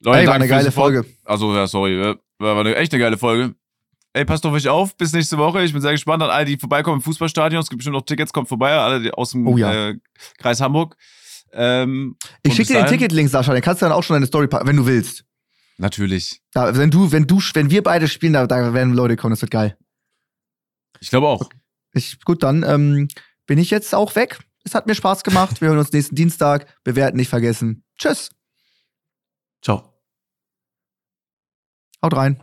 [0.00, 0.72] Leute, Ey, war danke eine geile.
[0.72, 1.04] Folge.
[1.24, 3.54] Also, ja, sorry, war war eine echt eine geile Folge.
[4.16, 4.96] Ey, passt auf euch auf.
[4.96, 5.62] Bis nächste Woche.
[5.62, 7.60] Ich bin sehr gespannt an alle, die vorbeikommen im Fußballstadion.
[7.60, 8.32] Es gibt bestimmt noch Tickets.
[8.32, 9.90] Kommt vorbei, alle die aus dem Oh ja.
[9.90, 9.98] äh,
[10.38, 10.96] Kreis Hamburg.
[11.52, 13.52] Ähm, Ich schicke dir den Ticketlink, Sascha.
[13.52, 15.26] Den kannst du dann auch schon in deine Story packen, wenn du willst.
[15.76, 16.40] Natürlich.
[16.52, 19.32] Da, wenn du, wenn du, wenn wir beide spielen, da, da werden Leute kommen.
[19.32, 19.76] Das wird geil.
[21.00, 21.50] Ich glaube auch.
[21.92, 23.08] Ich, gut, dann ähm,
[23.44, 24.38] bin ich jetzt auch weg.
[24.64, 25.60] Es hat mir Spaß gemacht.
[25.60, 26.74] Wir hören uns nächsten Dienstag.
[26.84, 27.84] Bewerten nicht vergessen.
[27.98, 28.30] Tschüss.
[29.60, 29.92] Ciao.
[32.02, 32.42] Haut rein.